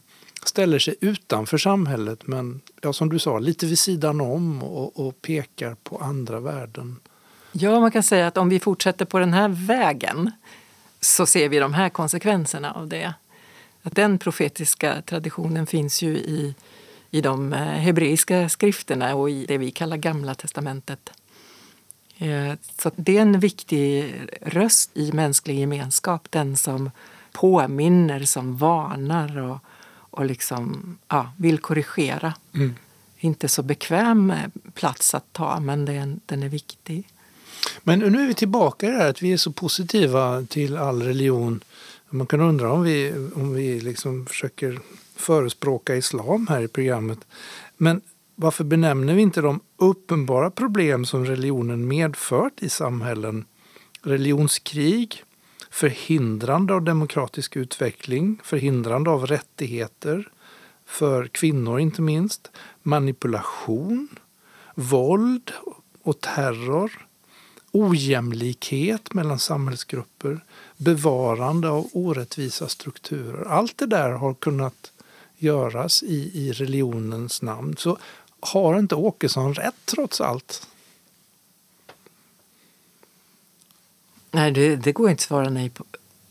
ställer 0.48 0.78
sig 0.78 0.94
utanför 1.00 1.58
samhället 1.58 2.26
men 2.26 2.60
ja, 2.82 2.92
som 2.92 3.08
du 3.08 3.18
sa, 3.18 3.38
lite 3.38 3.66
vid 3.66 3.78
sidan 3.78 4.20
om 4.20 4.62
och, 4.62 5.06
och 5.06 5.22
pekar 5.22 5.76
på 5.82 5.98
andra 5.98 6.40
värden. 6.40 6.96
Ja, 7.52 7.80
man 7.80 7.90
kan 7.90 8.02
säga 8.02 8.26
att 8.26 8.36
om 8.36 8.48
vi 8.48 8.60
fortsätter 8.60 9.04
på 9.04 9.18
den 9.18 9.32
här 9.32 9.48
vägen 9.48 10.30
så 11.00 11.26
ser 11.26 11.48
vi 11.48 11.58
de 11.58 11.74
här 11.74 11.88
konsekvenserna 11.88 12.72
av 12.72 12.88
det. 12.88 13.14
Att 13.82 13.96
den 13.96 14.18
profetiska 14.18 15.02
traditionen 15.02 15.66
finns 15.66 16.02
ju 16.02 16.16
i, 16.16 16.54
i 17.10 17.20
de 17.20 17.52
eh, 17.52 17.58
hebreiska 17.58 18.48
skrifterna 18.48 19.14
och 19.14 19.30
i 19.30 19.46
det 19.46 19.58
vi 19.58 19.70
kallar 19.70 19.96
Gamla 19.96 20.34
testamentet. 20.34 21.10
Eh, 22.18 22.52
så 22.78 22.90
det 22.96 23.16
är 23.16 23.22
en 23.22 23.40
viktig 23.40 24.14
röst 24.42 24.90
i 24.94 25.12
mänsklig 25.12 25.58
gemenskap, 25.58 26.30
den 26.30 26.56
som 26.56 26.90
påminner, 27.32 28.24
som 28.24 28.56
varnar 28.56 29.38
och, 29.38 29.58
och 30.18 30.24
liksom, 30.24 30.98
ja, 31.08 31.32
vill 31.36 31.58
korrigera. 31.58 32.34
Mm. 32.54 32.74
Inte 33.18 33.48
så 33.48 33.62
bekväm 33.62 34.32
plats 34.74 35.14
att 35.14 35.32
ta, 35.32 35.60
men 35.60 35.84
den, 35.84 36.20
den 36.26 36.42
är 36.42 36.48
viktig. 36.48 37.08
Men 37.82 37.98
nu 37.98 38.22
är 38.22 38.26
vi 38.26 38.34
tillbaka 38.34 38.86
i 38.86 38.90
det 38.90 38.96
här 38.96 39.10
att 39.10 39.22
vi 39.22 39.32
är 39.32 39.36
så 39.36 39.52
positiva 39.52 40.44
till 40.48 40.76
all 40.76 41.02
religion. 41.02 41.60
Man 42.10 42.26
kan 42.26 42.40
undra 42.40 42.72
om 42.72 42.82
vi, 42.82 43.12
om 43.34 43.54
vi 43.54 43.80
liksom 43.80 44.26
försöker 44.26 44.80
förespråka 45.16 45.96
islam 45.96 46.46
här 46.46 46.60
i 46.60 46.68
programmet. 46.68 47.18
Men 47.76 48.00
varför 48.34 48.64
benämner 48.64 49.14
vi 49.14 49.22
inte 49.22 49.40
de 49.40 49.60
uppenbara 49.76 50.50
problem 50.50 51.04
som 51.04 51.24
religionen 51.24 51.88
medfört 51.88 52.62
i 52.62 52.68
samhällen? 52.68 53.44
Religionskrig, 54.02 55.24
förhindrande 55.78 56.74
av 56.74 56.82
demokratisk 56.82 57.56
utveckling, 57.56 58.40
förhindrande 58.44 59.10
av 59.10 59.26
rättigheter 59.26 60.28
för 60.86 61.26
kvinnor 61.26 61.80
inte 61.80 62.02
minst, 62.02 62.50
manipulation, 62.82 64.08
våld 64.74 65.52
och 66.02 66.20
terror, 66.20 67.06
ojämlikhet 67.72 69.14
mellan 69.14 69.38
samhällsgrupper, 69.38 70.40
bevarande 70.76 71.68
av 71.68 71.88
orättvisa 71.92 72.68
strukturer. 72.68 73.44
Allt 73.48 73.78
det 73.78 73.86
där 73.86 74.10
har 74.10 74.34
kunnat 74.34 74.92
göras 75.36 76.02
i, 76.02 76.30
i 76.34 76.52
religionens 76.52 77.42
namn. 77.42 77.76
Så 77.78 77.98
har 78.40 78.78
inte 78.78 78.94
Åkesson 78.94 79.54
rätt 79.54 79.86
trots 79.86 80.20
allt? 80.20 80.67
Nej, 84.30 84.50
det, 84.50 84.76
det 84.76 84.92
går 84.92 85.10
inte 85.10 85.20
att 85.20 85.24
svara 85.24 85.48
nej 85.50 85.70
på. 85.70 85.84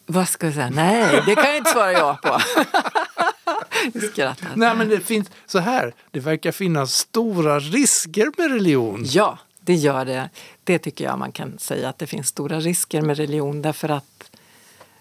Vad 0.05 0.27
ska 0.29 0.47
jag 0.47 0.53
säga? 0.53 0.69
Nej, 0.69 1.21
det 1.25 1.35
kan 1.35 1.45
jag 1.45 1.57
inte 1.57 1.71
svara 1.71 1.91
ja 1.93 2.19
på. 2.23 2.39
Skrattar. 4.11 4.49
Nej, 4.55 4.75
men 4.75 4.89
det 4.89 4.99
finns 4.99 5.29
så 5.45 5.59
här. 5.59 5.93
Det 6.11 6.19
verkar 6.19 6.51
finnas 6.51 6.93
stora 6.93 7.59
risker 7.59 8.31
med 8.37 8.51
religion. 8.51 9.03
Ja, 9.07 9.37
det 9.59 9.73
gör 9.75 10.05
det. 10.05 10.29
Det 10.63 10.79
tycker 10.79 11.05
jag 11.05 11.19
man 11.19 11.31
kan 11.31 11.57
säga 11.59 11.89
att 11.89 11.97
det 11.99 12.07
finns 12.07 12.27
stora 12.27 12.59
risker 12.59 13.01
med 13.01 13.17
religion 13.17 13.61
därför 13.61 13.89
att 13.89 14.31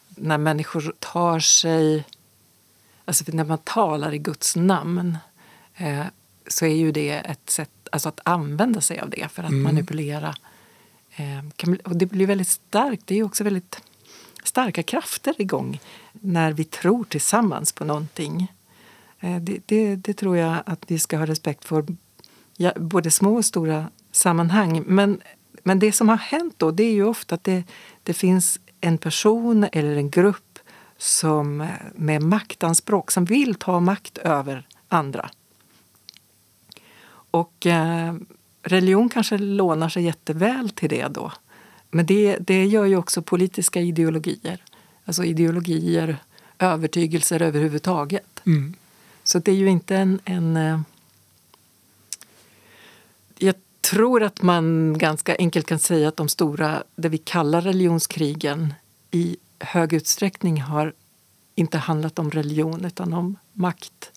när 0.09 0.39
människor 0.39 0.95
tar 0.99 1.41
sig, 1.41 2.05
alltså 3.05 3.25
när 3.29 3.45
man 3.45 3.59
talar 3.59 4.15
i 4.15 4.19
Guds 4.19 4.57
namn 4.57 5.19
eh, 5.77 6.03
så 6.49 6.67
är 6.67 6.75
ju 6.75 6.93
det 6.93 7.11
ett 7.11 7.51
sätt 7.51 7.71
alltså 7.93 8.09
att 8.09 8.21
använda 8.25 8.81
sig 8.81 9.01
av 9.01 9.11
det 9.11 9.29
för 9.33 9.43
att 9.43 9.49
Mm. 9.49 9.63
manipulera. 9.63 10.35
Ehm, 11.17 11.51
kan, 11.57 11.77
och 11.77 11.97
det 11.97 12.07
blir 12.07 12.27
väldigt 12.27 12.49
starkt. 12.49 13.07
Det 13.07 13.15
är 13.15 13.17
ju 13.17 13.25
också 13.25 13.45
väldigt 13.45 13.83
starka 14.45 14.83
krafter 14.83 15.35
igång 15.39 15.81
när 16.13 16.53
vi 16.53 16.65
tror 16.65 17.05
tillsammans 17.05 17.73
på 17.73 17.85
någonting. 17.85 18.53
Ehm, 19.21 19.45
det, 19.45 19.59
det, 19.67 19.97
det 19.97 20.15
tror 20.15 20.37
jag 20.37 20.57
att 20.67 20.85
vi 20.91 20.99
ska 20.99 21.19
ha 21.19 21.27
respekt 21.27 21.65
för, 21.65 21.85
både 22.77 23.11
små 23.11 23.37
och 23.37 23.45
stora 23.45 23.91
sammanhang. 24.13 24.85
Men, 24.87 25.21
men 25.63 25.79
det 25.79 25.93
som 25.93 26.09
har 26.09 26.17
hänt 26.17 26.55
då, 26.57 26.71
det 26.71 26.85
är 26.85 26.93
ju 26.93 27.05
ofta 27.05 27.35
att 27.35 27.45
det, 27.45 27.65
det 28.03 28.15
finns 28.15 28.61
en 28.81 28.99
person 28.99 29.67
eller 29.73 29.97
en 29.97 30.11
grupp 30.11 30.59
som 30.97 31.61
eh, 31.61 31.69
med 31.95 32.23
maktanspråk, 32.23 33.11
som 33.11 33.25
vill 33.25 33.55
ta 33.55 33.81
makt 33.81 34.19
över 34.19 34.67
andra. 34.89 35.31
Och 37.31 37.67
eh, 37.67 38.15
religion 38.67 39.09
kanske 39.09 39.39
lånar 39.39 39.89
sig 39.89 40.03
jätteväl 40.05 40.71
till 40.71 40.89
det 40.89 41.09
då. 41.09 41.33
Men 41.91 42.07
det, 42.07 42.37
det 42.41 42.65
gör 42.67 42.85
ju 42.85 42.97
också 42.97 43.23
politiska 43.23 43.81
ideologier. 43.81 44.65
Alltså 45.05 45.25
ideologier, 45.25 46.17
övertygelser 46.59 47.43
överhuvudtaget. 47.43 48.43
Mm. 48.47 48.75
Så 49.23 49.39
det 49.39 49.51
är 49.51 49.57
ju 49.57 49.69
inte 49.69 49.97
en... 49.97 50.21
en 50.25 50.57
eh, 50.57 50.81
jag 53.39 53.55
tror 53.81 54.23
att 54.23 54.43
man 54.43 54.99
ganska 54.99 55.37
enkelt 55.39 55.67
kan 55.67 55.79
säga 55.79 56.09
att 56.09 56.17
de 56.17 56.29
stora, 56.29 56.83
det 56.97 57.09
vi 57.09 57.19
kallar 57.19 57.61
religionskrigen 57.61 58.75
i 59.11 59.37
hög 59.61 59.93
utsträckning 59.93 60.61
har 60.61 60.93
inte 61.55 61.79
handlat 61.79 62.19
om 62.19 62.31
religion 62.31 62.85
utan 62.85 63.13
om 63.13 63.37
makt 63.53 64.13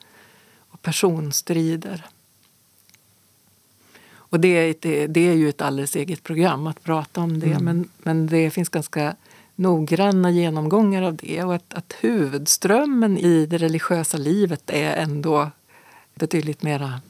och 0.58 0.82
personstrider. 0.82 2.06
Och 4.30 4.39
det 4.39 4.48
är, 4.48 4.70
ett, 4.70 5.13
det 5.13 5.28
är 5.30 5.34
ju 5.34 5.50
ett 5.50 5.62
alldeles 5.62 5.96
eget 5.96 6.24
program 6.24 6.68
att 6.68 6.84
prata 6.84 7.22
om 7.22 7.39
det 7.39 7.60
men, 7.60 7.89
men 7.98 8.28
det 8.28 8.50
finns 8.50 8.70
ganska 8.70 9.15
noggranna 9.56 10.32
genomgångar 10.32 11.02
av 11.02 11.15
det 11.15 11.44
och 11.44 11.56
att, 11.56 11.74
att 11.74 11.96
huvudströmmen 12.00 13.18
i 13.18 13.46
det 13.46 13.58
religiösa 13.58 14.18
livet 14.18 14.70
är 14.70 14.96
ändå 14.96 15.52
betydligt 16.15 16.63
mera 16.63 17.02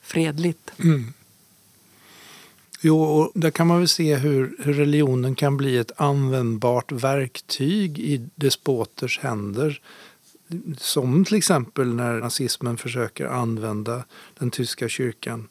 fredligt. 0.00 0.72
Mm. 0.78 1.12
Jo, 2.80 3.02
och 3.02 3.32
där 3.34 3.50
kan 3.50 3.66
man 3.66 3.78
väl 3.78 3.88
se 3.88 4.16
hur, 4.16 4.56
hur 4.58 4.74
religionen 4.74 5.34
kan 5.34 5.56
bli 5.56 5.78
ett 5.78 5.92
användbart 5.96 6.92
verktyg 6.92 7.98
i 7.98 8.28
despoters 8.34 9.18
händer. 9.18 9.80
Som 10.78 11.24
till 11.24 11.36
exempel 11.36 11.94
när 11.94 12.20
nazismen 12.20 12.76
försöker 12.76 13.26
använda 13.26 14.04
den 14.38 14.50
tyska 14.50 14.88
kyrkan. 14.88 15.48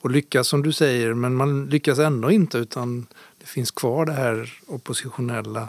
Och 0.00 0.10
lyckas 0.10 0.48
som 0.48 0.62
du 0.62 0.72
säger, 0.72 1.14
men 1.14 1.34
man 1.34 1.66
lyckas 1.66 1.98
ändå 1.98 2.30
inte 2.30 2.58
utan 2.58 3.06
det 3.38 3.46
finns 3.46 3.70
kvar 3.70 4.06
det 4.06 4.12
här 4.12 4.52
oppositionella. 4.66 5.68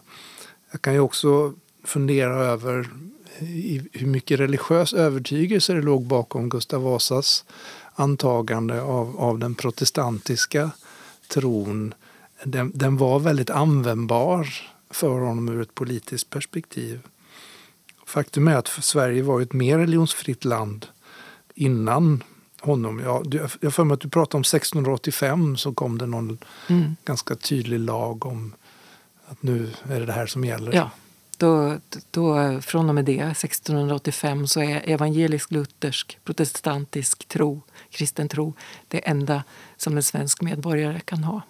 Jag 0.72 0.82
kan 0.82 0.94
ju 0.94 1.00
också 1.00 1.54
fundera 1.84 2.36
över 2.36 2.90
hur 3.92 4.06
mycket 4.06 4.40
religiös 4.40 4.94
övertygelse 4.94 5.74
det 5.74 5.82
låg 5.82 6.06
bakom 6.06 6.50
Gustav 6.50 6.84
Vasas 6.84 7.46
antagande 7.94 8.82
av, 8.82 9.18
av 9.20 9.40
den 9.40 9.56
protestantiska 9.56 10.72
tron. 11.28 11.94
Den, 12.44 12.72
den 12.76 12.98
var 12.98 13.20
väldigt 13.20 13.50
användbar 13.50 14.48
för 14.90 15.20
honom 15.20 15.50
ur 15.50 15.62
ett 15.62 15.76
politiskt 15.76 16.30
perspektiv. 16.30 17.00
Faktum 18.06 18.48
är 18.48 18.56
att 18.56 18.68
Sverige 18.68 19.24
var 19.24 19.42
ett 19.42 19.54
mer 19.54 19.78
religionsfritt 19.78 20.46
land 20.46 20.88
innan 21.56 22.24
honom. 22.62 23.00
Ja, 23.00 23.22
du- 23.26 23.48
jag 23.62 23.74
för 23.74 23.84
mig 23.84 23.94
att 23.94 24.02
du 24.02 24.10
pratade 24.10 24.38
om 24.38 24.44
1685 24.44 25.58
så 25.58 25.74
kom 25.74 25.98
det 25.98 26.06
någon 26.06 26.38
Mm. 26.70 26.96
ganska 27.06 27.36
tydlig 27.36 27.80
lag 27.80 28.26
om 28.26 28.54
att 29.28 29.44
nu 29.44 29.72
är 29.90 30.00
det 30.00 30.06
det 30.06 30.14
här 30.14 30.26
som 30.28 30.46
gäller. 30.46 30.74
Ja, 30.74 30.90
då, 31.38 31.78
då, 32.12 32.60
från 32.62 32.90
och 32.90 32.96
med 32.96 33.06
det, 33.06 33.20
1685, 33.20 34.48
så 34.48 34.62
är 34.62 34.90
evangelisk-luthersk, 34.90 36.18
protestantisk 36.24 37.28
tro, 37.28 37.62
kristen 37.90 38.28
tro, 38.30 38.54
det 38.88 39.08
enda 39.08 39.44
som 39.78 39.98
en 39.98 40.04
svensk 40.04 40.42
medborgare 40.42 41.00
kan 41.00 41.24
ha. 41.24 41.42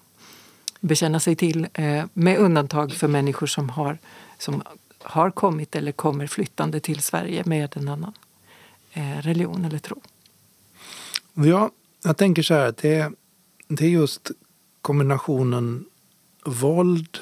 Bekänna 0.79 1.19
sig 1.19 1.35
till, 1.35 1.67
eh, 1.73 2.05
med 2.13 2.37
undantag 2.37 2.91
för 2.93 3.07
människor 3.07 3.47
som 3.47 3.69
har, 3.69 3.97
som 4.37 4.63
har 5.03 5.31
kommit 5.31 5.75
eller 5.75 5.91
kommer 5.91 6.27
flyttande 6.27 6.79
till 6.79 6.99
Sverige 7.01 7.43
med 7.45 7.77
en 7.77 7.87
annan 7.87 8.13
eh, 8.93 9.17
religion 9.21 9.65
eller 9.65 9.79
tro. 9.79 10.01
Ja, 11.45 11.71
jag 12.03 12.17
tänker 12.17 12.43
så 12.43 12.53
här 12.53 12.67
att 12.67 12.77
det 12.77 12.95
är, 12.95 13.11
det 13.67 13.85
är 13.85 13.89
just 13.89 14.31
kombinationen 14.81 15.85
våld, 16.45 17.17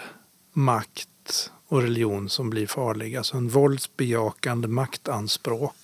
makt 0.54 1.52
och 1.68 1.82
religion 1.82 2.30
som 2.30 2.50
blir 2.50 2.68
farlig. 2.68 3.16
Alltså 3.16 3.38
en 3.38 3.50
våldsbejakande 3.50 4.68
maktanspråk. 4.68 5.76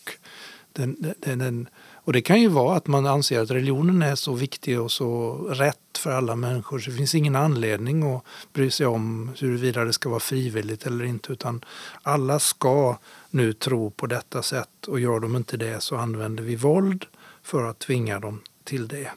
Den, 0.72 1.16
den, 1.20 1.40
den, 1.40 1.68
och 1.94 2.14
det 2.14 2.22
kan 2.22 2.42
ju 2.42 2.48
vara 2.48 2.78
att 2.78 2.88
man 2.88 3.06
anser 3.06 3.40
att 3.40 3.52
religionen 3.52 4.02
är 4.02 4.16
så 4.16 4.34
viktig 4.34 4.82
och 4.82 4.92
så 4.92 5.34
rätt 5.50 5.98
för 5.98 6.12
alla 6.12 6.36
människor 6.36 6.80
så 6.80 6.92
det 6.92 6.98
finns 6.98 7.16
ingen 7.16 7.36
anledning 7.36 8.16
att 8.16 8.24
bry 8.54 8.72
sig 8.72 8.86
om 8.86 9.32
huruvida 9.40 9.84
det 9.84 9.94
ska 9.94 10.10
vara 10.10 10.20
frivilligt 10.20 10.86
eller 10.86 11.06
inte 11.06 11.34
utan 11.34 11.66
alla 12.02 12.40
ska 12.40 12.98
nu 13.30 13.54
tro 13.54 13.92
på 13.92 14.08
detta 14.08 14.42
sätt 14.42 14.88
och 14.88 15.00
gör 15.00 15.20
de 15.20 15.36
inte 15.36 15.58
det 15.58 15.82
så 15.84 15.96
använder 15.96 16.44
vi 16.44 16.56
våld 16.56 17.06
för 17.44 17.64
att 17.64 17.80
tvinga 17.80 18.20
dem 18.20 18.42
till 18.64 18.88
det. 18.88 19.12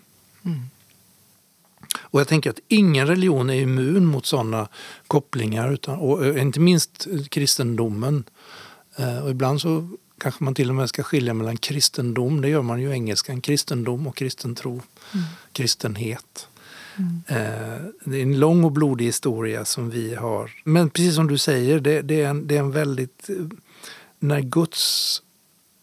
Mm. 0.44 0.60
Och 1.98 2.20
jag 2.20 2.28
tänker 2.28 2.50
att 2.50 2.60
ingen 2.68 3.06
religion 3.06 3.50
är 3.50 3.60
immun 3.60 4.06
mot 4.06 4.26
sådana 4.26 4.68
kopplingar, 5.06 5.72
utan, 5.72 5.98
och 5.98 6.26
eh, 6.26 6.42
inte 6.42 6.60
minst 6.60 7.06
kristendomen. 7.30 8.24
Eh, 8.96 9.18
Och 9.18 9.30
ibland 9.30 9.60
så 9.60 9.88
kanske 10.18 10.44
man 10.44 10.54
till 10.54 10.68
och 10.68 10.74
med 10.74 10.88
ska 10.88 11.02
skilja 11.02 11.34
mellan 11.34 11.56
kristendom, 11.56 12.40
det 12.40 12.48
gör 12.48 12.62
man 12.62 12.80
ju 12.80 12.88
i 12.88 12.92
engelskan, 12.92 13.40
kristendom 13.40 14.06
och 14.06 14.16
kristen 14.16 14.54
tro, 14.54 14.82
kristenhet. 15.52 16.48
Eh, 17.26 17.36
Det 18.04 18.16
är 18.18 18.22
en 18.22 18.38
lång 18.38 18.64
och 18.64 18.72
blodig 18.72 19.04
historia 19.06 19.64
som 19.64 19.90
vi 19.90 20.14
har. 20.14 20.50
Men 20.64 20.90
precis 20.90 21.14
som 21.14 21.26
du 21.26 21.38
säger, 21.38 21.80
det, 21.80 22.02
det, 22.02 22.22
är, 22.22 22.28
en, 22.28 22.46
det 22.46 22.56
är 22.56 22.60
en 22.60 22.70
väldigt... 22.70 23.28
eh, 23.28 23.36
När 24.18 24.40
Guds 24.40 25.22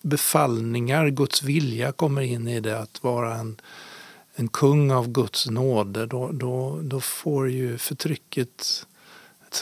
befallningar, 0.04 1.10
Guds 1.10 1.44
vilja 1.44 1.92
kommer 1.92 2.22
in 2.22 2.48
i 2.48 2.60
det 2.60 2.80
att 2.80 3.04
vara 3.04 3.36
en, 3.36 3.62
en 4.36 4.48
kung 4.48 4.92
av 4.92 5.08
Guds 5.12 5.48
nåde, 5.50 6.06
då, 6.06 6.32
då, 6.32 6.82
då 6.84 7.02
får 7.02 7.50
ju 7.50 7.78
förtrycket 7.78 8.86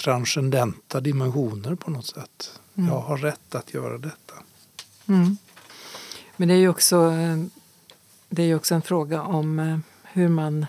transcendenta 0.03 0.99
dimensioner 0.99 1.75
på 1.75 1.91
något 1.91 2.05
sätt. 2.05 2.59
Jag 2.73 3.01
har 3.01 3.17
rätt 3.17 3.55
att 3.55 3.73
göra 3.73 3.97
detta. 3.97 4.33
Mm. 5.07 5.37
Men 6.37 6.47
det 6.47 6.53
är 6.53 6.57
ju 6.57 6.69
också, 6.69 7.13
det 8.29 8.43
är 8.43 8.55
också 8.55 8.75
en 8.75 8.81
fråga 8.81 9.21
om 9.21 9.59
eh, 9.59 9.77
hur 10.03 10.27
man 10.27 10.65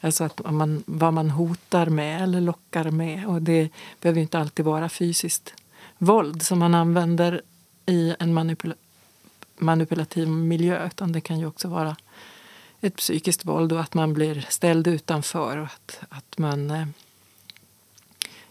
Alltså 0.00 0.24
att 0.24 0.52
man, 0.52 0.82
vad 0.86 1.12
man 1.12 1.30
hotar 1.30 1.86
med 1.86 2.22
eller 2.22 2.40
lockar 2.40 2.90
med. 2.90 3.26
Och 3.26 3.42
det 3.42 3.68
behöver 4.00 4.20
inte 4.20 4.38
alltid 4.38 4.64
vara 4.64 4.88
fysiskt 4.88 5.54
våld 5.98 6.42
som 6.42 6.58
man 6.58 6.74
använder 6.74 7.42
i 7.86 8.14
en 8.18 8.34
manipula 8.34 8.74
manipulativ 9.58 10.28
miljö. 10.28 10.86
Utan 10.86 11.12
det 11.12 11.20
kan 11.20 11.38
ju 11.38 11.46
också 11.46 11.68
vara 11.68 11.96
ett 12.80 12.96
psykiskt 12.96 13.44
våld 13.44 13.72
och 13.72 13.80
att 13.80 13.94
man 13.94 14.14
blir 14.14 14.46
ställd 14.48 14.86
utanför. 14.86 15.56
Och 15.56 15.66
att, 15.66 16.00
att, 16.08 16.38
man, 16.38 16.70
eh, 16.70 16.86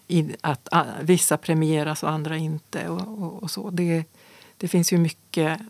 i, 0.08 0.36
att 0.42 0.68
ah, 0.72 0.84
vissa 1.02 1.38
premieras 1.38 2.04
och 2.04 2.10
andra 2.10 2.38
inte. 2.38 2.90
Och, 2.90 3.24
och, 3.24 3.44
och, 3.44 3.52
så. 3.52 3.70
Det, 3.70 4.04
det 4.58 4.68
finns 4.68 4.94
ju 4.94 4.98
mycket 4.98 5.62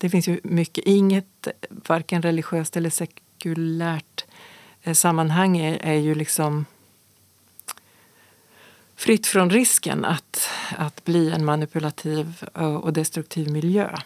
det 0.00 0.10
finns 0.10 0.28
ju 0.28 0.40
mycket, 0.42 0.84
inget, 0.84 1.48
varken 1.70 2.22
religiöst 2.22 2.76
eller 2.76 2.90
sekulärt 2.90 4.24
eh, 4.82 4.94
sammanhang 4.94 5.58
är, 5.58 5.78
är 5.78 5.94
ju 5.94 6.14
liksom 6.14 6.66
fritt 8.96 9.26
från 9.26 9.50
risken 9.50 10.04
att, 10.04 10.48
att 10.76 11.04
bli 11.04 11.30
en 11.30 11.44
manipulativ 11.44 12.44
och 12.82 12.92
destruktiv 12.92 13.50
miljö. 13.50 13.98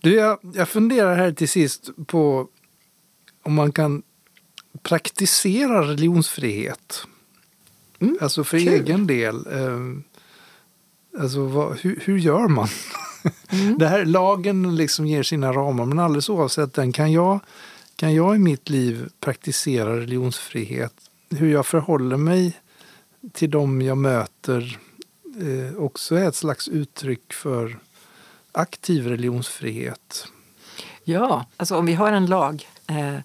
Du, 0.00 0.14
jag, 0.14 0.38
jag 0.54 0.68
funderar 0.68 1.16
här 1.16 1.32
till 1.32 1.48
sist 1.48 1.90
på 2.06 2.48
om 3.42 3.54
man 3.54 3.72
kan 3.72 4.02
praktisera 4.82 5.82
religionsfrihet. 5.88 7.06
Mm, 7.98 8.18
alltså 8.20 8.44
för 8.44 8.58
kul. 8.58 8.68
egen 8.68 9.06
del. 9.06 9.46
Eh, 9.52 9.78
alltså 11.22 11.44
vad, 11.44 11.78
hur, 11.78 12.00
hur 12.04 12.18
gör 12.18 12.48
man? 12.48 12.68
Mm. 13.48 13.78
Det 13.78 13.86
här, 13.86 14.04
lagen 14.04 14.76
liksom 14.76 15.06
ger 15.06 15.22
sina 15.22 15.52
ramar, 15.52 15.84
men 15.86 15.98
alldeles 15.98 16.28
oavsett 16.28 16.74
den 16.74 16.92
kan 16.92 17.12
jag, 17.12 17.40
kan 17.96 18.14
jag 18.14 18.36
i 18.36 18.38
mitt 18.38 18.68
liv 18.68 19.08
praktisera 19.20 19.96
religionsfrihet. 19.96 20.94
Hur 21.30 21.52
jag 21.52 21.66
förhåller 21.66 22.16
mig 22.16 22.60
till 23.32 23.50
dem 23.50 23.82
jag 23.82 23.98
möter 23.98 24.78
eh, 25.40 25.76
också 25.76 26.14
är 26.16 26.28
ett 26.28 26.34
slags 26.34 26.68
uttryck 26.68 27.32
för 27.32 27.78
aktiv 28.54 29.06
religionsfrihet. 29.06 30.26
Ja, 31.04 31.46
alltså 31.56 31.76
om 31.76 31.86
vi 31.86 31.94
har 31.94 32.12
en 32.12 32.26
lag 32.26 32.68
eh, 32.86 33.16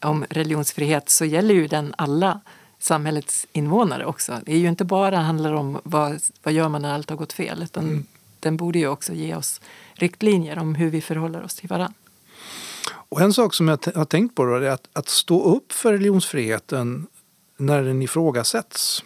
om 0.00 0.24
religionsfrihet 0.30 1.08
så 1.08 1.24
gäller 1.24 1.54
ju 1.54 1.66
den 1.66 1.94
alla 1.98 2.40
samhällets 2.78 3.46
invånare 3.52 4.06
också. 4.06 4.40
Det 4.44 4.52
är 4.52 4.58
ju 4.58 4.68
inte 4.68 4.84
bara 4.84 5.16
handlar 5.16 5.52
om 5.52 5.80
vad, 5.82 6.20
vad 6.42 6.54
gör 6.54 6.68
man 6.68 6.82
när 6.82 6.94
allt 6.94 7.10
har 7.10 7.16
gått 7.16 7.32
fel 7.32 7.62
utan 7.62 7.84
mm 7.84 8.06
den 8.40 8.56
borde 8.56 8.78
ju 8.78 8.88
också 8.88 9.12
ge 9.12 9.34
oss 9.34 9.60
riktlinjer 9.94 10.58
om 10.58 10.74
hur 10.74 10.90
vi 10.90 11.00
förhåller 11.00 11.44
oss 11.44 11.54
till 11.54 11.68
varandra. 11.68 11.94
Och 12.90 13.20
en 13.20 13.32
sak 13.32 13.54
som 13.54 13.68
jag 13.68 13.78
har 13.94 14.04
tänkt 14.04 14.34
på 14.34 14.44
då 14.44 14.54
är 14.54 14.70
att, 14.70 14.88
att 14.92 15.08
stå 15.08 15.42
upp 15.42 15.72
för 15.72 15.92
religionsfriheten 15.92 17.06
när 17.56 17.82
den 17.82 18.02
ifrågasätts. 18.02 19.04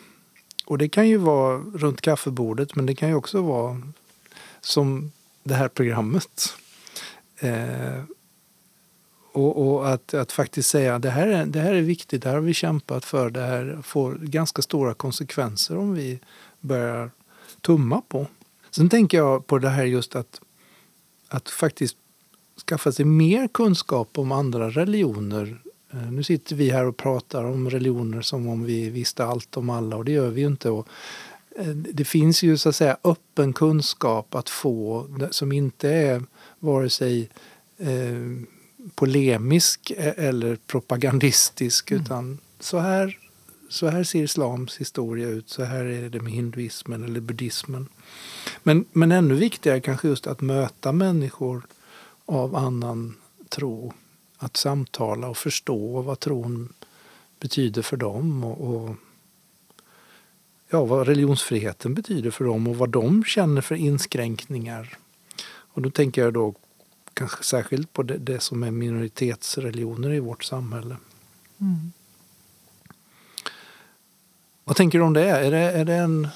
Och 0.65 0.79
det 0.79 0.89
kan 0.89 1.09
ju 1.09 1.17
vara 1.17 1.59
runt 1.59 2.01
kaffebordet 2.01 2.77
men 2.77 2.87
det 2.87 2.95
kan 2.95 3.09
ju 3.09 3.15
också 3.15 3.43
vara 3.43 3.81
som 4.61 5.13
det 5.45 5.55
här 5.55 5.69
programmet. 5.69 6.57
Eh, 7.39 8.03
och, 9.33 9.67
och 9.67 9.89
att, 9.89 10.15
att, 10.15 10.33
faktiskt 10.33 10.71
säga 10.71 10.99
det 10.99 11.11
här, 11.11 11.27
är, 11.27 11.47
det 11.47 11.61
här 11.61 11.75
är 11.75 11.83
viktigt, 11.83 12.23
det 12.23 12.29
här 12.29 12.37
har 12.37 12.43
vi 12.43 12.55
kämpat 12.55 13.05
för, 13.05 13.31
det 13.31 13.41
här 13.41 13.79
får 13.83 14.15
ganska 14.15 14.63
stora 14.63 14.95
konsekvenser 14.95 15.77
om 15.77 15.95
vi 15.95 16.21
börjar 16.61 17.11
tumma 17.61 18.03
på. 18.09 18.27
Sen 18.71 18.89
tänker 18.89 19.19
jag 19.19 19.47
på 19.47 19.59
det 19.59 19.69
här 19.69 19.85
just 19.85 20.17
att, 20.17 20.41
att 21.29 21.49
faktiskt 21.49 21.97
skaffa 22.67 22.93
sig 22.93 23.05
mer 23.05 23.49
kunskap 23.49 24.19
om 24.19 24.33
andra 24.33 24.71
religioner. 24.71 25.61
Eh, 25.93 26.11
nu 26.11 26.23
sitter 26.23 26.57
vi 26.57 26.71
här 26.71 26.85
och 26.85 26.97
pratar 26.97 27.45
om 27.45 27.71
religioner 27.71 28.23
som 28.23 28.49
om 28.49 28.65
vi 28.65 28.91
visste 28.91 29.25
allt 29.25 29.57
om 29.57 29.71
alla 29.71 29.97
och 29.97 30.05
det 30.05 30.13
gör 30.13 30.31
vi 30.31 30.41
ju 30.41 30.47
inte. 30.47 30.71
Och 30.71 30.89
det 31.75 32.05
finns 32.05 32.43
ju 32.43 32.57
så 32.57 32.69
att 32.69 32.77
säga 32.77 32.97
öppen 33.05 33.53
kunskap 33.53 34.35
att 34.35 34.49
få 34.49 35.09
som 35.31 35.53
inte 35.53 35.89
är 35.89 36.23
vare 36.59 36.91
sig 36.91 37.31
eh, 37.79 38.47
polemisk 38.95 39.91
e-, 39.91 40.15
eller 40.17 40.57
propagandistisk 40.57 41.91
mm. 41.91 42.03
utan 42.03 42.39
så 42.61 42.79
här, 42.79 43.19
så 43.69 43.87
här 43.87 44.05
ser 44.05 44.23
islams 44.23 44.77
historia 44.77 45.29
ut, 45.29 45.49
så 45.49 45.65
här 45.65 45.85
är 45.85 46.09
det 46.09 46.21
med 46.21 46.33
hinduismen 46.33 47.05
eller 47.05 47.21
buddhismen. 47.21 47.89
Men, 48.63 48.85
men 48.93 49.13
ännu 49.13 49.35
viktigare 49.35 49.81
kanske 49.81 50.09
just 50.09 50.27
att 50.27 50.41
möta 50.41 50.93
människor 50.93 51.67
av 52.27 52.57
annan 52.57 53.17
tro. 53.49 53.93
Att 54.39 54.57
samtala 54.57 55.29
och 55.29 55.37
förstå 55.37 56.03
vad 56.03 56.21
tron 56.21 56.73
betyder 57.41 57.83
för 57.83 57.97
dem 57.97 58.45
och, 58.45 58.75
och 58.75 58.97
ja, 60.71 60.85
vad 60.85 61.07
religionsfriheten 61.07 61.95
betyder 61.95 62.31
för 62.31 62.45
dem 62.45 62.69
och 62.69 62.77
vad 62.77 62.91
de 62.91 63.25
känner 63.25 63.61
för 63.61 63.75
inskränkningar. 63.75 64.99
Och 65.47 65.83
då 65.83 65.91
tänker 65.91 66.23
jag 66.23 66.35
då 66.35 66.55
kanske 67.15 67.45
särskilt 67.45 67.93
på 67.93 68.03
det, 68.03 68.19
det 68.19 68.41
som 68.41 68.63
är 68.63 68.71
minoritetsreligioner 68.71 70.13
i 70.13 70.21
vårt 70.21 70.45
samhälle. 70.45 70.97
Mm. 71.61 71.93
Vad 74.65 74.77
tänker 74.77 74.99
du 74.99 75.05
om 75.05 75.13
det? 75.13 75.31
Är 75.31 75.51
det, 75.51 75.59
är 75.59 75.85
det 75.85 75.95
en 75.95 76.29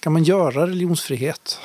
kan 0.00 0.12
man 0.12 0.24
göra 0.24 0.66
religionsfrihet? 0.66 1.60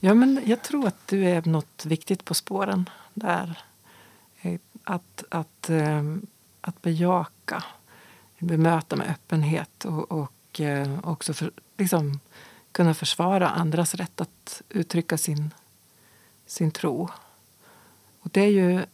Ja, 0.00 0.14
men 0.14 0.40
jag 0.46 0.62
tror 0.62 0.86
att 0.86 1.08
du 1.08 1.24
är 1.24 1.42
något 1.44 1.86
viktigt 1.86 2.24
på 2.24 2.34
spåren 2.34 2.90
där. 3.14 3.58
Eh, 4.40 4.60
att, 4.84 5.24
att, 5.28 5.70
ehm, 5.70 6.26
att 6.60 6.82
bejaka, 6.82 7.64
bemöta 8.38 8.96
med 8.96 9.10
öppenhet 9.10 9.84
och, 9.84 10.12
och 10.12 10.32
eh, 10.60 10.98
också 11.02 11.34
för, 11.34 11.52
liksom, 11.78 12.20
kunna 12.72 12.94
försvara 12.94 13.48
andras 13.48 13.94
rätt 13.94 14.20
att 14.20 14.62
uttrycka 14.68 15.18
sin, 15.18 15.50
sin 16.46 16.70
tro. 16.70 17.08
Och 18.20 18.30
det 18.32 18.40
är 18.40 18.50
ju 18.50 18.84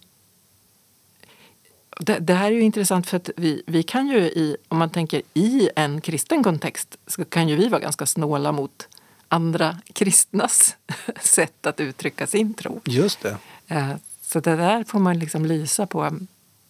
det, 2.00 2.18
det, 2.18 2.34
här 2.34 2.46
är 2.46 2.54
ju 2.54 2.60
intressant 2.60 3.06
för 3.06 3.16
att 3.16 3.30
vi, 3.36 3.62
vi 3.66 3.82
kan 3.82 4.08
ju 4.08 4.18
i, 4.18 4.56
om 4.68 4.78
man 4.78 4.90
tänker 4.90 5.22
i 5.34 5.70
en 5.76 6.00
kristen 6.00 6.44
kontext, 6.44 6.96
så 7.06 7.24
kan 7.24 7.48
ju 7.48 7.56
vi 7.56 7.68
vara 7.68 7.80
ganska 7.80 8.06
snåla 8.06 8.52
mot 8.52 8.88
andra 9.28 9.76
kristnas 9.92 10.76
sätt 11.20 11.66
att 11.66 11.80
uttrycka 11.80 12.26
sin 12.26 12.54
tro. 12.54 12.80
Just 12.84 13.20
det. 13.22 13.36
Eh, 13.66 13.94
så 14.22 14.40
det 14.40 14.56
där 14.56 14.84
får 14.84 14.98
man 14.98 15.18
liksom 15.18 15.46
lysa 15.46 15.86
på, 15.86 16.18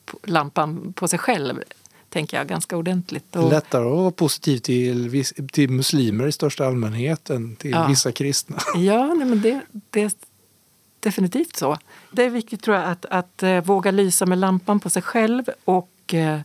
på 0.05 0.19
lampan 0.25 0.93
på 0.93 1.09
sig 1.09 1.19
själv, 1.19 1.63
tänker 2.11 2.37
jag, 2.37 2.49
ganska 2.49 2.77
ordentligt. 2.77 3.37
Och... 3.37 3.51
Lättare 3.51 3.85
att 3.85 3.97
vara 3.97 4.11
positiv 4.11 4.59
till, 4.59 5.25
till 5.53 5.71
muslimer 5.71 6.27
i 6.27 6.33
största 6.33 6.67
allmänhet 6.67 7.31
än 7.31 7.57
till 7.57 7.71
ja. 7.71 7.87
vissa 7.87 8.13
kristna. 8.13 8.57
Ja, 8.77 9.15
nej, 9.15 9.27
men 9.27 9.41
det, 9.41 9.61
det 9.91 10.17
definitivt 11.01 11.57
så. 11.57 11.77
Det 12.11 12.25
är 12.25 12.31
viktigt 12.31 12.63
tror 12.63 12.77
jag 12.77 12.87
att, 12.87 13.05
att 13.05 13.43
uh, 13.43 13.61
våga 13.61 13.91
lysa 13.91 14.27
med 14.27 14.39
lampan 14.39 14.81
på 14.81 14.91
sig 14.91 15.03
själv 15.03 15.45
och 15.65 16.15
uh, 16.15 16.41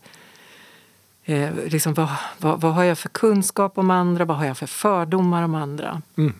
uh, 1.30 1.66
liksom, 1.68 1.94
vad, 1.94 2.10
vad, 2.38 2.62
vad, 2.62 2.74
har 2.74 2.84
jag 2.84 2.98
för 2.98 3.10
kunskap 3.10 3.78
om 3.78 3.92
andra? 3.92 4.26
Vad 4.26 4.38
har 4.38 4.46
jag 4.46 4.58
för 4.58 4.68
fördomar 4.68 5.44
om 5.44 5.56
andra? 5.56 6.02
Mm. 6.18 6.34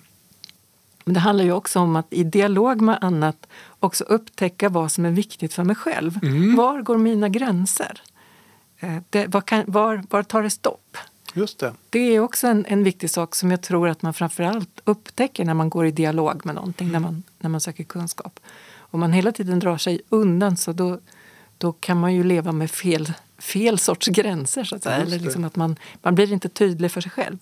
Men 1.06 1.14
det 1.14 1.20
handlar 1.20 1.46
ju 1.46 1.52
också 1.52 1.80
om 1.80 1.96
att 1.96 2.08
i 2.10 2.24
dialog 2.24 2.82
med 2.82 2.98
annat 3.02 3.48
också 3.80 4.04
upptäcka 4.04 4.70
vad 4.70 4.92
som 4.92 5.06
är 5.06 5.12
viktigt 5.12 5.54
för 5.54 5.64
mig 5.64 5.76
själv. 5.76 6.20
Mm. 6.24 6.56
Var 6.56 6.82
går 6.82 6.98
mina 6.98 7.30
gränser? 7.30 8.02
Det, 9.10 9.28
var, 9.28 9.42
kan, 9.42 9.64
var, 9.68 10.04
var 10.10 10.24
tar 10.24 10.44
det 10.44 10.50
stopp? 10.50 10.98
Just 11.34 11.60
det. 11.60 11.74
det 11.90 12.00
är 12.16 12.20
också 12.20 12.48
en, 12.48 12.66
en 12.66 12.84
viktig 12.84 13.10
sak 13.10 13.36
som 13.36 13.52
jag 13.52 13.62
tror 13.62 13.90
att 13.90 14.02
man 14.02 14.14
framförallt 14.14 14.80
upptäcker 14.84 15.46
när 15.46 15.54
man 15.54 15.70
går 15.70 15.86
i 15.86 15.92
dialog 15.92 16.46
med 16.46 16.56
någonting, 16.56 16.88
mm. 16.88 17.02
när, 17.02 17.10
man, 17.10 17.24
när 17.40 17.50
man 17.50 17.62
söker 17.62 17.84
kunskap. 17.84 18.40
Om 18.78 19.00
man 19.00 19.14
hela 19.14 19.32
tiden 19.32 19.60
drar 19.60 19.78
sig 19.78 20.02
undan 20.10 20.58
så 20.58 20.72
då, 20.72 21.00
då 21.58 21.72
kan 21.72 22.00
man 22.00 22.14
ju 22.14 22.24
leva 22.24 22.52
med 22.52 22.72
fel, 22.72 23.14
fel 23.38 23.80
sorts 23.80 24.08
gränser. 24.08 24.64
Så 24.64 24.76
att 24.76 24.84
säga. 24.84 24.96
Eller 24.96 25.20
liksom 25.20 25.44
att 25.44 25.56
man, 25.56 25.76
man 26.02 26.16
blir 26.16 26.34
inte 26.34 26.50
tydlig 26.50 26.92
för 26.92 27.02
sig 27.02 27.12
själv. 27.12 27.38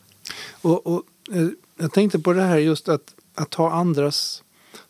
Och, 0.61 0.87
och, 0.87 1.03
eh, 1.31 1.47
jag 1.77 1.91
tänkte 1.93 2.19
på 2.19 2.33
det 2.33 2.43
här 2.43 2.57
just 2.57 2.89
att, 2.89 3.13
att 3.35 3.49
ta 3.49 3.71
andras 3.71 4.43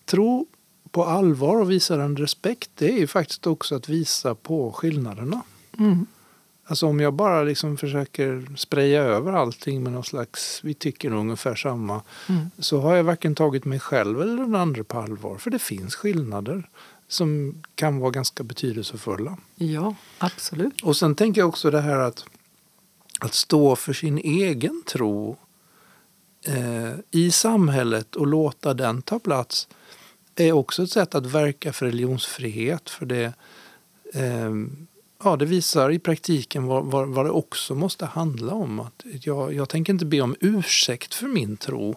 tro 0.05 0.47
på 0.91 1.05
allvar 1.05 1.61
och 1.61 1.71
visa 1.71 1.97
den 1.97 2.17
respekt. 2.17 2.69
Det 2.75 2.93
är 2.93 2.97
ju 2.97 3.07
faktiskt 3.07 3.47
också 3.47 3.75
att 3.75 3.89
visa 3.89 4.35
på 4.35 4.71
skillnaderna. 4.71 5.41
Mm. 5.79 6.05
Alltså 6.65 6.87
om 6.87 6.99
jag 6.99 7.13
bara 7.13 7.43
liksom 7.43 7.77
försöker 7.77 8.55
spraya 8.55 9.03
över 9.03 9.33
allting 9.33 9.83
med 9.83 9.91
någon 9.91 10.03
slags, 10.03 10.59
vi 10.63 10.73
tycker 10.73 11.13
ungefär 11.13 11.55
samma, 11.55 12.01
mm. 12.29 12.49
så 12.59 12.79
har 12.79 12.95
jag 12.95 13.03
varken 13.03 13.35
tagit 13.35 13.65
mig 13.65 13.79
själv 13.79 14.21
eller 14.21 14.37
den 14.37 14.55
andra 14.55 14.83
på 14.83 14.99
allvar. 14.99 15.37
För 15.37 15.51
det 15.51 15.59
finns 15.59 15.95
skillnader 15.95 16.69
som 17.07 17.61
kan 17.75 17.99
vara 17.99 18.11
ganska 18.11 18.43
betydelsefulla. 18.43 19.37
Ja, 19.55 19.95
absolut. 20.17 20.81
Och 20.81 20.97
sen 20.97 21.15
tänker 21.15 21.41
jag 21.41 21.49
också 21.49 21.71
det 21.71 21.81
här 21.81 21.99
att, 21.99 22.25
att 23.19 23.33
stå 23.33 23.75
för 23.75 23.93
sin 23.93 24.17
egen 24.17 24.83
tro 24.85 25.37
eh, 26.45 26.93
i 27.11 27.31
samhället 27.31 28.15
och 28.15 28.27
låta 28.27 28.73
den 28.73 29.01
ta 29.01 29.19
plats 29.19 29.67
är 30.35 30.51
också 30.51 30.83
ett 30.83 30.91
sätt 30.91 31.15
att 31.15 31.25
verka 31.25 31.73
för 31.73 31.85
religionsfrihet. 31.85 32.89
För 32.89 33.05
det, 33.05 33.33
eh, 34.13 34.51
ja, 35.23 35.35
det 35.35 35.45
visar 35.45 35.91
i 35.91 35.99
praktiken 35.99 36.65
vad, 36.65 36.85
vad, 36.85 37.07
vad, 37.07 37.25
det 37.25 37.31
också 37.31 37.75
måste 37.75 38.05
handla 38.05 38.53
om. 38.53 38.79
Att 38.79 39.03
jag, 39.05 39.53
jag 39.53 39.69
tänker 39.69 39.93
inte 39.93 40.05
be 40.05 40.21
om 40.21 40.35
ursäkt 40.39 41.13
för 41.13 41.27
min 41.27 41.57
tro 41.57 41.95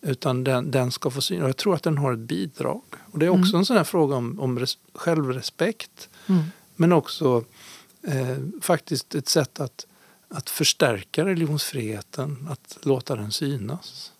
utan 0.00 0.44
den, 0.44 0.70
den 0.70 0.92
ska 0.92 1.10
få 1.10 1.20
synas. 1.20 1.46
Jag 1.46 1.56
tror 1.56 1.74
att 1.74 1.82
den 1.82 1.98
har 1.98 2.12
ett 2.12 2.18
bidrag. 2.18 2.82
Och 3.12 3.18
Det 3.18 3.26
är 3.26 3.30
också 3.30 3.52
mm. 3.52 3.58
en 3.58 3.66
sån 3.66 3.76
här 3.76 3.84
fråga 3.84 4.16
om, 4.16 4.40
om 4.40 4.58
res, 4.58 4.78
självrespekt 4.94 6.08
mm. 6.26 6.42
men 6.76 6.92
också 6.92 7.44
eh, 8.02 8.36
faktiskt 8.60 9.14
ett 9.14 9.28
sätt 9.28 9.60
att, 9.60 9.86
att 10.28 10.50
förstärka 10.50 11.24
religionsfriheten, 11.24 12.48
att 12.50 12.78
låta 12.82 13.16
den 13.16 13.32
synas. 13.32 14.12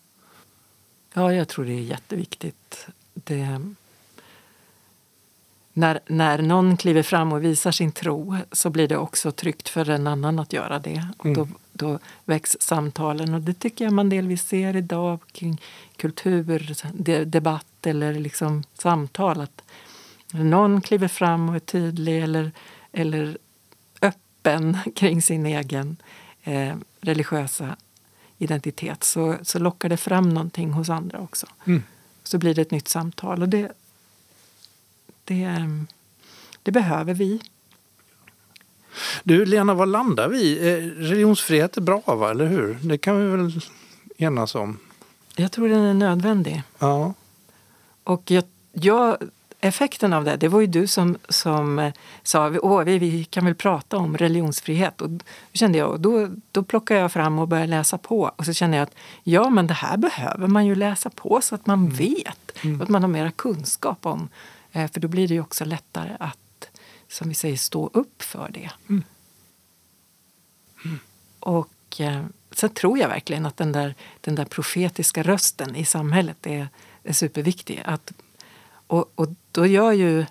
Ja, 1.15 1.33
jag 1.33 1.49
tror 1.49 1.65
det 1.65 1.73
är 1.73 1.83
jätteviktigt. 1.83 2.87
Det, 3.15 3.61
när, 5.73 6.01
när 6.07 6.43
någon 6.43 6.77
kliver 6.77 7.03
fram 7.03 7.33
och 7.33 7.45
visar 7.45 7.71
sin 7.71 7.93
tro 7.93 8.37
så 8.53 8.71
blir 8.71 8.89
det 8.89 8.97
också 8.97 9.33
tryggt 9.33 9.69
för 9.69 9.91
en 9.91 10.07
annan 10.07 10.39
att 10.39 10.53
göra 10.53 10.79
det. 10.79 11.07
Och 11.19 11.27
mm. 11.27 11.37
då, 11.37 11.49
då 11.73 11.99
väcks 12.25 12.57
samtalen 12.61 13.35
och 13.35 13.41
det 13.41 13.55
tycker 13.55 13.85
jag 13.85 13.95
man 13.95 14.09
delvis 14.09 14.49
ser 14.49 14.77
idag 14.77 15.21
kring 15.33 15.61
kulturdebatt 15.97 17.87
eller 17.87 18.15
liksom 18.15 18.63
samtal. 18.75 19.41
Att 19.41 19.63
någon 20.33 20.81
kliver 20.81 21.09
fram 21.09 21.49
och 21.49 21.55
är 21.55 21.61
tydlig 21.61 22.23
eller, 22.23 22.53
eller 22.93 23.39
öppen 24.03 24.79
kring 24.97 25.23
sin 25.23 25.47
egen 25.47 25.97
eh, 26.43 26.75
religiösa 27.01 27.77
identitet 28.39 29.05
så, 29.05 29.37
så 29.43 29.59
lockar 29.59 29.89
det 29.89 29.97
fram 29.97 30.29
någonting 30.29 30.73
hos 30.73 30.91
andra 30.91 31.19
också. 31.19 31.47
Mm. 31.67 31.83
Så 32.23 32.39
blir 32.39 32.55
det 32.55 32.63
ett 32.63 32.71
nytt 32.71 32.89
samtal. 32.89 33.43
Och 33.43 33.49
det, 33.49 33.73
det, 35.25 35.69
det 36.63 36.73
behöver 36.73 37.15
vi. 37.15 37.41
Du 39.23 39.45
Lena, 39.45 39.75
vad 39.75 39.89
landar 39.89 40.29
vi? 40.29 40.59
Religionsfrihet 40.97 41.77
är 41.77 41.81
bra, 41.81 42.03
va? 42.07 42.31
eller 42.31 42.47
hur? 42.47 42.79
Det 42.83 42.99
kan 42.99 43.21
vi 43.21 43.37
väl 43.37 43.61
enas 44.17 44.55
om? 44.55 44.79
Jag 45.37 45.53
tror 45.53 45.69
den 45.69 45.81
är 45.81 45.95
nödvändig. 45.95 46.63
Ja. 46.79 47.15
Och 48.05 48.31
jag, 48.31 48.45
jag, 48.73 49.17
effekten 49.61 50.13
av 50.13 50.25
det, 50.25 50.37
det 50.37 50.49
var 50.49 50.61
ju 50.61 50.67
du 50.67 50.87
som, 50.87 51.19
som 51.29 51.79
eh, 51.79 51.93
sa 52.23 52.47
att 52.47 52.87
vi, 52.87 52.99
vi 52.99 53.25
kan 53.25 53.45
väl 53.45 53.55
prata 53.55 53.97
om 53.97 54.17
religionsfrihet. 54.17 55.01
Och 55.01 55.11
då 55.11 55.25
kände 55.53 55.79
jag, 55.79 56.01
då, 56.01 56.29
då 56.51 56.63
plockade 56.63 57.01
jag 57.01 57.13
fram 57.13 57.39
och 57.39 57.49
började 57.49 57.71
läsa 57.71 57.99
på. 57.99 58.31
Och 58.37 58.45
så 58.45 58.53
kände 58.53 58.77
jag 58.77 58.83
att 58.85 58.95
ja, 59.23 59.51
men 59.51 59.67
det 59.67 59.75
här 59.75 59.97
behöver 59.97 60.47
man 60.47 60.67
ju 60.67 60.75
läsa 60.75 61.11
på 61.11 61.41
så 61.43 61.55
att 61.55 61.67
man 61.67 61.79
mm. 61.79 61.95
vet. 61.95 62.65
Mm. 62.65 62.81
Att 62.81 62.89
man 62.89 63.03
har 63.03 63.09
mera 63.09 63.31
kunskap 63.31 64.07
om. 64.07 64.29
Eh, 64.73 64.91
för 64.91 65.01
då 65.01 65.09
blir 65.09 65.29
det 65.29 65.35
ju 65.35 65.41
också 65.41 65.65
lättare 65.65 66.17
att, 66.21 66.69
som 67.09 67.29
vi 67.29 67.35
säger, 67.35 67.57
stå 67.57 67.91
upp 67.93 68.23
för 68.23 68.51
det. 68.55 68.71
Mm. 68.89 69.05
Mm. 70.85 70.99
Och 71.41 72.01
eh, 72.01 72.25
sen 72.51 72.71
tror 72.71 72.99
jag 72.99 73.09
verkligen 73.09 73.47
att 73.47 73.57
den 73.57 73.73
där, 73.73 73.95
den 74.21 74.35
där 74.35 74.45
profetiska 74.45 75.23
rösten 75.23 75.77
i 75.77 75.85
samhället 75.85 76.47
är, 76.47 76.69
är 77.03 77.13
superviktig. 77.13 77.83
Att, 77.85 78.13
och, 78.87 79.13
och 79.15 79.29
då 79.53 79.67
gör 79.67 79.93
ju 79.93 80.27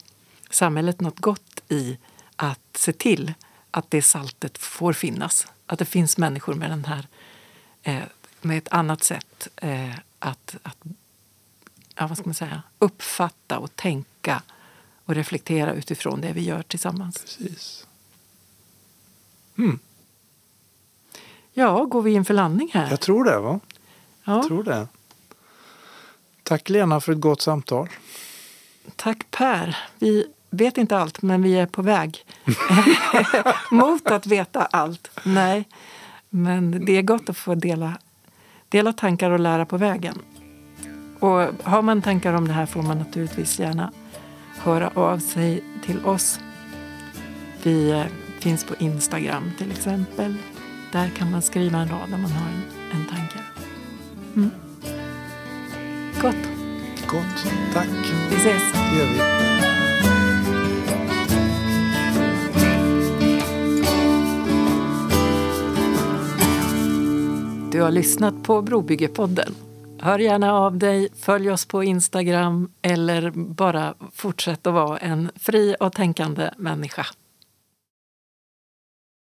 samhället 0.50 1.02
något 1.02 1.20
gott 1.20 1.62
i 1.70 1.98
att 2.36 2.78
se 2.78 2.94
till 2.94 3.34
att 3.72 3.92
det 3.92 4.02
saltet 4.02 4.58
får 4.58 4.94
finnas. 4.94 5.48
Att 5.66 5.80
det 5.80 5.86
finns 5.86 6.18
människor 6.18 6.54
med, 6.54 6.70
den 6.70 6.86
här, 6.86 7.08
eh, 7.84 8.04
med 8.42 8.58
ett 8.58 8.68
annat 8.72 9.04
sätt 9.04 9.48
eh, 9.56 9.96
att, 10.20 10.56
att 10.64 10.78
ja, 11.96 12.08
vad 12.08 12.18
ska 12.18 12.26
man 12.26 12.34
säga, 12.34 12.64
uppfatta 12.80 13.58
och 13.58 13.76
tänka 13.76 14.42
och 15.06 15.16
reflektera 15.16 15.74
utifrån 15.74 16.22
det 16.22 16.32
vi 16.34 16.42
gör 16.42 16.62
tillsammans. 16.64 17.22
Precis. 17.22 17.88
Mm. 19.58 19.80
Ja, 21.54 21.86
går 21.86 22.02
vi 22.02 22.12
in 22.12 22.26
för 22.26 22.34
landning 22.34 22.72
här? 22.74 22.89
Jag 22.89 23.00
tror 23.00 23.24
det. 23.24 23.39
va? 23.39 23.60
Ja. 24.24 24.36
Jag 24.36 24.48
tror 24.48 24.64
det. 24.64 24.88
Tack 26.44 26.70
Lena 26.70 27.02
för 27.02 27.12
ett 27.12 27.20
gott 27.20 27.42
samtal. 27.42 27.89
Tack 28.96 29.32
Per. 29.32 29.78
Vi 30.00 30.26
vet 30.50 30.78
inte 30.78 30.98
allt, 30.98 31.22
men 31.22 31.44
vi 31.44 31.54
är 31.60 31.66
på 31.66 31.82
väg 31.82 32.26
mot 33.72 34.12
att 34.12 34.26
veta 34.26 34.66
allt. 34.66 35.20
Nej, 35.24 35.68
men 36.30 36.86
det 36.86 36.98
är 36.98 37.02
gott 37.02 37.30
att 37.30 37.38
få 37.38 37.56
dela, 37.56 37.98
dela 38.70 38.94
tankar 38.94 39.32
och 39.32 39.39
lära 39.39 39.66
på 39.66 39.78
vägen. 39.78 40.22
Och 41.22 41.48
har 41.64 41.82
man 41.82 42.02
tankar 42.02 42.34
om 42.34 42.48
det 42.48 42.54
här 42.54 42.66
får 42.66 42.82
man 42.82 42.98
naturligtvis 42.98 43.60
gärna 43.60 43.92
höra 44.58 44.92
av 44.94 45.18
sig 45.18 45.64
till 45.86 46.06
oss. 46.06 46.40
Vi 47.64 47.92
eh, 47.92 48.04
finns 48.40 48.64
på 48.64 48.76
Instagram 48.80 49.52
till 49.58 49.72
exempel. 49.72 50.36
Där 50.92 51.10
kan 51.10 51.32
man 51.32 51.42
skriva 51.42 51.78
en 51.78 51.90
rad 51.90 52.14
om 52.14 52.22
man 52.22 52.32
har 52.32 52.50
en, 52.50 52.64
en 52.92 53.06
tanke. 53.06 53.40
Mm. 54.36 54.52
Gott. 56.22 56.50
Gott. 57.08 57.52
Tack. 57.74 57.88
Vi 58.30 58.36
ses. 58.36 58.74
Det 58.74 58.98
gör 58.98 59.06
vi. 59.06 59.42
Du 67.72 67.82
har 67.82 67.92
lyssnat 67.92 68.44
på 68.44 68.62
Brobyggepodden. 68.62 69.56
Hör 70.02 70.20
gärna 70.20 70.54
av 70.54 70.78
dig, 70.78 71.10
följ 71.16 71.52
oss 71.52 71.66
på 71.66 71.84
Instagram 71.84 72.72
eller 72.82 73.32
bara 73.32 73.93
fortsätt 74.14 74.68
att 74.68 74.74
vara 74.74 74.97
en 74.97 75.32
fri 75.36 75.76
och 75.80 75.93
tänkande 75.93 76.49
människa. 76.58 77.06